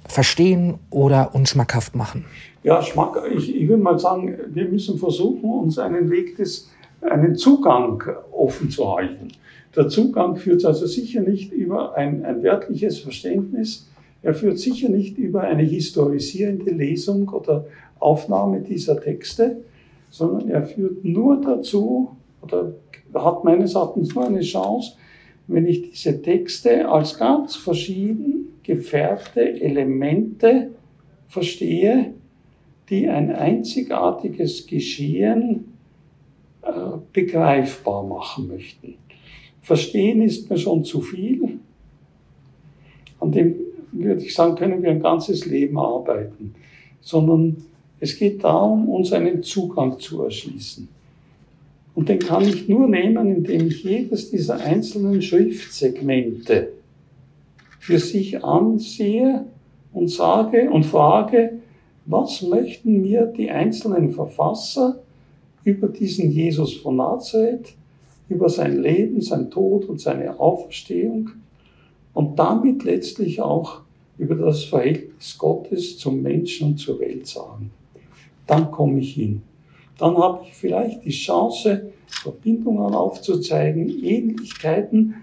verstehen 0.06 0.74
oder 0.90 1.34
uns 1.34 1.48
schmackhaft 1.48 1.96
machen? 1.96 2.26
Ja, 2.62 2.82
Schmack, 2.82 3.22
ich, 3.34 3.56
ich 3.56 3.68
würde 3.70 3.82
mal 3.82 3.98
sagen, 3.98 4.36
wir 4.48 4.68
müssen 4.68 4.98
versuchen, 4.98 5.48
uns 5.50 5.78
einen 5.78 6.10
Weg 6.10 6.36
des, 6.36 6.68
einen 7.00 7.34
Zugang 7.34 8.02
offen 8.30 8.68
zu 8.68 8.94
halten. 8.94 9.28
Der 9.74 9.88
Zugang 9.88 10.36
führt 10.36 10.62
also 10.66 10.86
sicher 10.86 11.22
nicht 11.22 11.52
über 11.52 11.96
ein, 11.96 12.26
ein 12.26 12.42
wörtliches 12.42 12.98
Verständnis, 12.98 13.88
er 14.22 14.34
führt 14.34 14.58
sicher 14.58 14.90
nicht 14.90 15.16
über 15.16 15.42
eine 15.42 15.62
historisierende 15.62 16.72
Lesung 16.72 17.30
oder 17.30 17.64
Aufnahme 17.98 18.60
dieser 18.60 19.00
Texte, 19.00 19.62
sondern 20.10 20.48
er 20.48 20.62
führt 20.62 21.04
nur 21.04 21.40
dazu, 21.40 22.16
oder 22.42 22.74
hat 23.14 23.44
meines 23.44 23.74
Erachtens 23.74 24.14
nur 24.14 24.26
eine 24.26 24.40
Chance, 24.40 24.92
wenn 25.46 25.66
ich 25.66 25.90
diese 25.90 26.20
Texte 26.20 26.88
als 26.88 27.18
ganz 27.18 27.56
verschieden 27.56 28.48
gefärbte 28.62 29.60
Elemente 29.60 30.70
verstehe, 31.26 32.12
die 32.90 33.08
ein 33.08 33.32
einzigartiges 33.32 34.66
Geschehen 34.66 35.72
äh, 36.62 36.70
begreifbar 37.12 38.02
machen 38.02 38.48
möchten. 38.48 38.94
Verstehen 39.62 40.22
ist 40.22 40.48
mir 40.48 40.58
schon 40.58 40.84
zu 40.84 41.00
viel. 41.00 41.58
An 43.20 43.32
dem 43.32 43.54
würde 43.92 44.22
ich 44.22 44.34
sagen, 44.34 44.54
können 44.54 44.82
wir 44.82 44.90
ein 44.90 45.02
ganzes 45.02 45.46
Leben 45.46 45.78
arbeiten, 45.78 46.54
sondern 47.00 47.56
es 48.00 48.16
geht 48.16 48.44
darum, 48.44 48.88
uns 48.88 49.12
einen 49.12 49.42
Zugang 49.42 49.98
zu 49.98 50.22
erschließen. 50.22 50.88
Und 51.94 52.08
den 52.08 52.20
kann 52.20 52.44
ich 52.44 52.68
nur 52.68 52.86
nehmen, 52.86 53.34
indem 53.34 53.66
ich 53.66 53.82
jedes 53.82 54.30
dieser 54.30 54.60
einzelnen 54.60 55.20
Schriftsegmente 55.20 56.68
für 57.80 57.98
sich 57.98 58.44
ansehe 58.44 59.46
und 59.92 60.08
sage 60.08 60.70
und 60.70 60.86
frage, 60.86 61.58
was 62.06 62.42
möchten 62.42 63.02
mir 63.02 63.26
die 63.26 63.50
einzelnen 63.50 64.12
Verfasser 64.12 65.00
über 65.64 65.88
diesen 65.88 66.30
Jesus 66.30 66.74
von 66.74 66.96
Nazareth, 66.96 67.74
über 68.28 68.48
sein 68.48 68.80
Leben, 68.80 69.20
sein 69.20 69.50
Tod 69.50 69.86
und 69.86 70.00
seine 70.00 70.38
Auferstehung 70.38 71.30
und 72.14 72.38
damit 72.38 72.84
letztlich 72.84 73.40
auch 73.40 73.80
über 74.18 74.36
das 74.36 74.64
Verhältnis 74.64 75.36
Gottes 75.36 75.98
zum 75.98 76.22
Menschen 76.22 76.68
und 76.68 76.76
zur 76.78 77.00
Welt 77.00 77.26
sagen 77.26 77.70
dann 78.48 78.70
komme 78.70 79.00
ich 79.00 79.14
hin. 79.14 79.42
Dann 79.98 80.16
habe 80.16 80.44
ich 80.44 80.54
vielleicht 80.54 81.04
die 81.04 81.10
Chance, 81.10 81.92
Verbindungen 82.06 82.94
aufzuzeigen, 82.94 84.02
Ähnlichkeiten. 84.02 85.14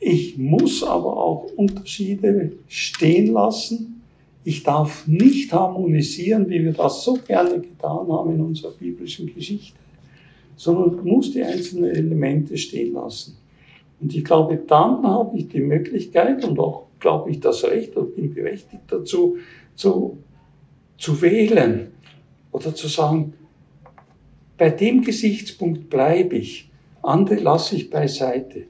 Ich 0.00 0.38
muss 0.38 0.82
aber 0.82 1.16
auch 1.16 1.50
Unterschiede 1.56 2.52
stehen 2.68 3.32
lassen. 3.32 4.02
Ich 4.44 4.62
darf 4.62 5.06
nicht 5.06 5.52
harmonisieren, 5.52 6.48
wie 6.48 6.64
wir 6.64 6.72
das 6.72 7.04
so 7.04 7.14
gerne 7.26 7.60
getan 7.60 8.06
haben 8.08 8.32
in 8.32 8.40
unserer 8.40 8.70
biblischen 8.70 9.34
Geschichte, 9.34 9.76
sondern 10.56 10.96
du 10.96 11.02
musst 11.02 11.34
die 11.34 11.42
einzelnen 11.42 11.90
Elemente 11.90 12.56
stehen 12.56 12.94
lassen. 12.94 13.36
Und 14.00 14.14
ich 14.14 14.24
glaube, 14.24 14.56
dann 14.56 15.02
habe 15.02 15.36
ich 15.36 15.48
die 15.48 15.60
Möglichkeit 15.60 16.44
und 16.44 16.58
auch, 16.60 16.84
glaube 17.00 17.30
ich, 17.30 17.40
das 17.40 17.64
Recht 17.64 17.96
und 17.96 18.14
bin 18.14 18.32
berechtigt 18.32 18.84
dazu, 18.86 19.38
zu, 19.74 20.18
zu 20.96 21.20
wählen 21.20 21.88
oder 22.52 22.74
zu 22.74 22.88
sagen, 22.88 23.34
bei 24.56 24.70
dem 24.70 25.02
Gesichtspunkt 25.02 25.88
bleibe 25.88 26.36
ich, 26.36 26.68
andere 27.02 27.36
lasse 27.36 27.76
ich 27.76 27.90
beiseite. 27.90 28.64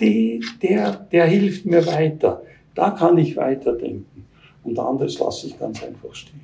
Die, 0.00 0.44
der, 0.62 0.92
der 1.12 1.26
hilft 1.26 1.66
mir 1.66 1.86
weiter. 1.86 2.42
Da 2.74 2.90
kann 2.90 3.18
ich 3.18 3.36
weiterdenken. 3.36 4.26
Und 4.64 4.78
anderes 4.78 5.18
lasse 5.18 5.48
ich 5.48 5.58
ganz 5.58 5.82
einfach 5.82 6.14
stehen. 6.14 6.40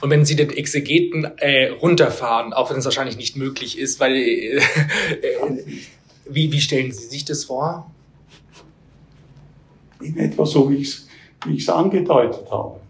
Und 0.00 0.10
wenn 0.10 0.24
Sie 0.24 0.36
den 0.36 0.50
Exegeten 0.50 1.24
äh, 1.38 1.68
runterfahren, 1.68 2.52
auch 2.52 2.70
wenn 2.70 2.78
es 2.78 2.84
wahrscheinlich 2.84 3.16
nicht 3.16 3.36
möglich 3.36 3.78
ist, 3.78 4.00
weil 4.00 4.14
äh, 4.14 4.56
äh, 4.56 4.60
wie, 6.28 6.52
wie 6.52 6.60
stellen 6.60 6.92
Sie 6.92 7.06
sich 7.06 7.24
das 7.24 7.44
vor? 7.44 7.90
In 10.00 10.18
etwa 10.18 10.44
so, 10.44 10.70
wie 10.70 10.76
ich 10.76 11.06
es 11.56 11.68
angedeutet 11.68 12.50
habe. 12.50 12.80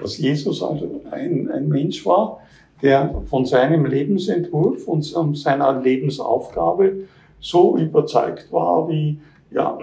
Dass 0.00 0.18
Jesus 0.18 0.62
also 0.62 1.02
ein, 1.10 1.50
ein 1.50 1.68
Mensch 1.68 2.04
war, 2.06 2.40
der 2.82 3.22
von 3.26 3.44
seinem 3.44 3.84
Lebensentwurf 3.84 4.86
und 4.86 5.02
seiner 5.36 5.80
Lebensaufgabe 5.80 7.08
so 7.40 7.76
überzeugt 7.76 8.52
war, 8.52 8.88
wie, 8.88 9.20
ja, 9.50 9.78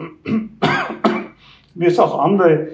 wie 1.75 1.85
es 1.85 1.99
auch 1.99 2.19
andere, 2.19 2.67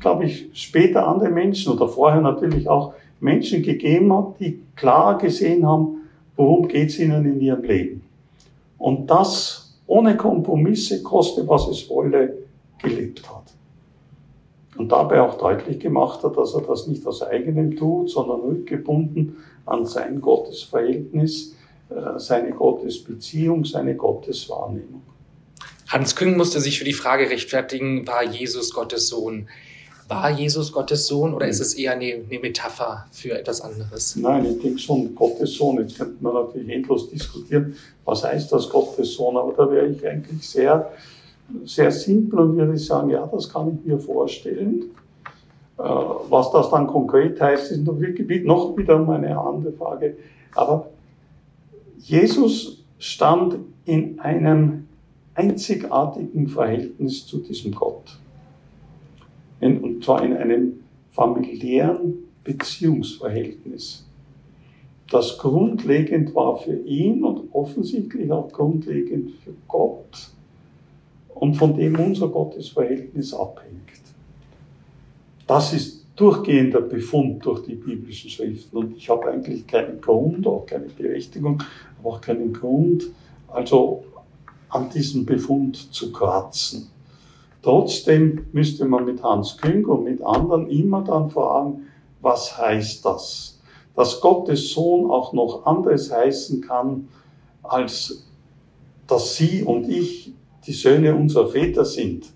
glaube 0.00 0.24
ich, 0.24 0.48
später 0.52 1.06
andere 1.06 1.30
Menschen 1.30 1.72
oder 1.72 1.88
vorher 1.88 2.20
natürlich 2.20 2.68
auch 2.68 2.94
Menschen 3.20 3.62
gegeben 3.62 4.12
hat, 4.12 4.40
die 4.40 4.62
klar 4.76 5.18
gesehen 5.18 5.66
haben, 5.66 6.08
worum 6.36 6.68
geht 6.68 6.90
es 6.90 6.98
ihnen 6.98 7.24
in 7.24 7.40
ihrem 7.40 7.62
Leben. 7.62 8.02
Und 8.78 9.10
das 9.10 9.68
ohne 9.86 10.16
Kompromisse, 10.16 11.02
koste 11.02 11.48
was 11.48 11.66
es 11.68 11.88
wolle, 11.90 12.34
gelebt 12.80 13.28
hat. 13.28 13.54
Und 14.76 14.92
dabei 14.92 15.20
auch 15.20 15.36
deutlich 15.38 15.80
gemacht 15.80 16.22
hat, 16.22 16.36
dass 16.36 16.54
er 16.54 16.60
das 16.60 16.86
nicht 16.86 17.04
aus 17.06 17.22
eigenem 17.22 17.74
tut, 17.74 18.10
sondern 18.10 18.40
rückgebunden 18.40 19.38
an 19.68 19.86
sein 19.86 20.20
Gottesverhältnis, 20.20 21.54
äh, 21.90 22.18
seine 22.18 22.50
Gottesbeziehung, 22.50 23.64
seine 23.64 23.94
Gotteswahrnehmung. 23.94 25.02
Hans 25.88 26.16
Küng 26.16 26.36
musste 26.36 26.60
sich 26.60 26.78
für 26.78 26.84
die 26.84 26.92
Frage 26.92 27.30
rechtfertigen, 27.30 28.06
war 28.06 28.22
Jesus 28.22 28.74
Gottes 28.74 29.08
Sohn? 29.08 29.48
War 30.08 30.30
Jesus 30.30 30.72
Gottes 30.72 31.06
Sohn 31.06 31.34
oder 31.34 31.48
ist 31.48 31.60
es 31.60 31.74
eher 31.74 31.92
eine, 31.92 32.06
eine 32.06 32.38
Metapher 32.40 33.06
für 33.10 33.38
etwas 33.38 33.60
anderes? 33.60 34.16
Nein, 34.16 34.46
ich 34.46 34.62
denke 34.62 34.78
schon, 34.78 35.14
Gottes 35.14 35.54
Sohn. 35.54 35.78
Jetzt 35.78 35.98
könnte 35.98 36.16
man 36.20 36.32
natürlich 36.32 36.70
endlos 36.70 37.10
diskutieren, 37.10 37.76
was 38.06 38.24
heißt 38.24 38.50
das 38.50 38.70
Gottes 38.70 39.12
Sohn, 39.14 39.36
aber 39.36 39.52
da 39.52 39.70
wäre 39.70 39.88
ich 39.88 40.06
eigentlich 40.06 40.48
sehr, 40.48 40.90
sehr 41.64 41.90
simpel 41.90 42.38
und 42.38 42.56
würde 42.56 42.78
sagen, 42.78 43.10
ja, 43.10 43.26
das 43.26 43.50
kann 43.50 43.78
ich 43.78 43.86
mir 43.86 43.98
vorstellen. 43.98 44.90
Äh, 45.78 45.82
was 45.82 46.50
das 46.50 46.70
dann 46.70 46.86
konkret 46.86 47.40
heißt, 47.40 47.72
ist 47.72 47.84
noch 47.84 47.98
wieder 48.76 49.08
eine 49.08 49.38
andere 49.38 49.72
Frage. 49.72 50.16
Aber 50.54 50.88
Jesus 51.98 52.84
stand 52.98 53.56
in 53.84 54.18
einem 54.20 54.88
einzigartigen 55.34 56.48
Verhältnis 56.48 57.26
zu 57.26 57.38
diesem 57.38 57.72
Gott 57.72 58.18
und 59.60 60.04
zwar 60.04 60.22
in 60.22 60.36
einem 60.36 60.80
familiären 61.10 62.14
Beziehungsverhältnis, 62.44 64.06
das 65.10 65.38
grundlegend 65.38 66.34
war 66.34 66.56
für 66.58 66.76
ihn 66.76 67.24
und 67.24 67.52
offensichtlich 67.52 68.30
auch 68.30 68.52
grundlegend 68.52 69.32
für 69.42 69.54
Gott 69.66 70.30
und 71.34 71.54
von 71.54 71.76
dem 71.76 71.98
unser 71.98 72.28
Gottesverhältnis 72.28 73.32
abhängt. 73.32 73.77
Das 75.48 75.72
ist 75.72 76.04
durchgehender 76.14 76.82
Befund 76.82 77.46
durch 77.46 77.62
die 77.62 77.74
biblischen 77.74 78.28
Schriften 78.28 78.76
und 78.76 78.94
ich 78.94 79.08
habe 79.08 79.30
eigentlich 79.30 79.66
keinen 79.66 79.98
Grund, 79.98 80.46
auch 80.46 80.66
keine 80.66 80.88
Berechtigung, 80.88 81.62
aber 81.98 82.10
auch 82.10 82.20
keinen 82.20 82.52
Grund, 82.52 83.06
also 83.48 84.04
an 84.68 84.90
diesem 84.90 85.24
Befund 85.24 85.94
zu 85.94 86.12
kratzen. 86.12 86.90
Trotzdem 87.62 88.44
müsste 88.52 88.84
man 88.84 89.06
mit 89.06 89.22
Hans 89.22 89.56
Küng 89.56 89.86
und 89.86 90.04
mit 90.04 90.22
anderen 90.22 90.68
immer 90.68 91.02
dann 91.02 91.30
fragen, 91.30 91.86
was 92.20 92.58
heißt 92.58 93.06
das? 93.06 93.58
Dass 93.96 94.20
Gottes 94.20 94.74
Sohn 94.74 95.10
auch 95.10 95.32
noch 95.32 95.64
anderes 95.64 96.12
heißen 96.12 96.60
kann, 96.60 97.08
als 97.62 98.22
dass 99.06 99.36
Sie 99.36 99.62
und 99.62 99.88
ich 99.88 100.34
die 100.66 100.72
Söhne 100.72 101.14
unserer 101.14 101.48
Väter 101.48 101.86
sind. 101.86 102.26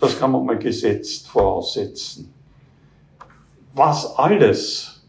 Das 0.00 0.18
kann 0.18 0.30
man 0.30 0.46
mal 0.46 0.58
gesetzt 0.58 1.28
voraussetzen. 1.28 2.32
Was 3.74 4.16
alles, 4.16 5.02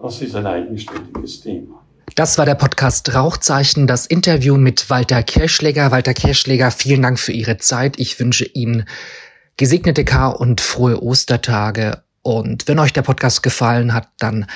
das 0.00 0.20
ist 0.22 0.34
ein 0.34 0.46
eigenständiges 0.46 1.40
Thema. 1.40 1.82
Das 2.14 2.36
war 2.36 2.44
der 2.44 2.54
Podcast 2.56 3.14
Rauchzeichen, 3.14 3.86
das 3.86 4.04
Interview 4.04 4.56
mit 4.56 4.90
Walter 4.90 5.22
Kirschläger. 5.22 5.90
Walter 5.90 6.12
Kirschläger, 6.12 6.70
vielen 6.70 7.02
Dank 7.02 7.18
für 7.18 7.32
Ihre 7.32 7.56
Zeit. 7.56 7.98
Ich 7.98 8.20
wünsche 8.20 8.44
Ihnen 8.44 8.86
gesegnete 9.56 10.04
Kar 10.04 10.38
und 10.40 10.60
frohe 10.60 11.02
Ostertage. 11.02 12.02
Und 12.20 12.68
wenn 12.68 12.78
euch 12.78 12.92
der 12.92 13.02
Podcast 13.02 13.42
gefallen 13.42 13.94
hat, 13.94 14.08
dann 14.18 14.46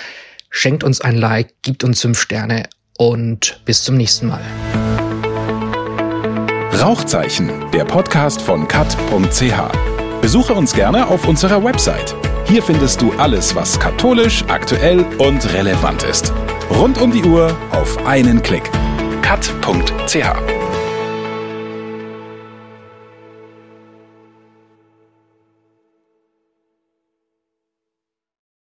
schenkt 0.51 0.85
uns 0.85 1.01
ein 1.01 1.17
Like, 1.17 1.55
gibt 1.63 1.83
uns 1.83 2.03
fünf 2.03 2.21
Sterne 2.21 2.69
und 2.99 3.61
bis 3.65 3.83
zum 3.83 3.97
nächsten 3.97 4.29
Mal. 4.29 4.43
Rauchzeichen, 6.81 7.71
der 7.73 7.85
Podcast 7.85 8.43
von 8.43 8.69
kat.ch. 8.69 10.21
Besuche 10.21 10.53
uns 10.53 10.75
gerne 10.75 11.07
auf 11.07 11.27
unserer 11.27 11.65
Website. 11.65 12.15
Hier 12.45 12.63
findest 12.63 13.01
du 13.01 13.13
alles, 13.19 13.55
was 13.55 13.79
katholisch, 13.81 14.45
aktuell 14.49 15.05
und 15.19 15.53
relevant 15.55 16.03
ist. 16.03 16.33
Rund 16.71 17.01
um 17.01 17.13
die 17.13 17.25
Uhr 17.25 17.57
auf 17.73 18.07
einen 18.07 18.43
Klick. 18.43 18.71
cut.ch 19.23 20.66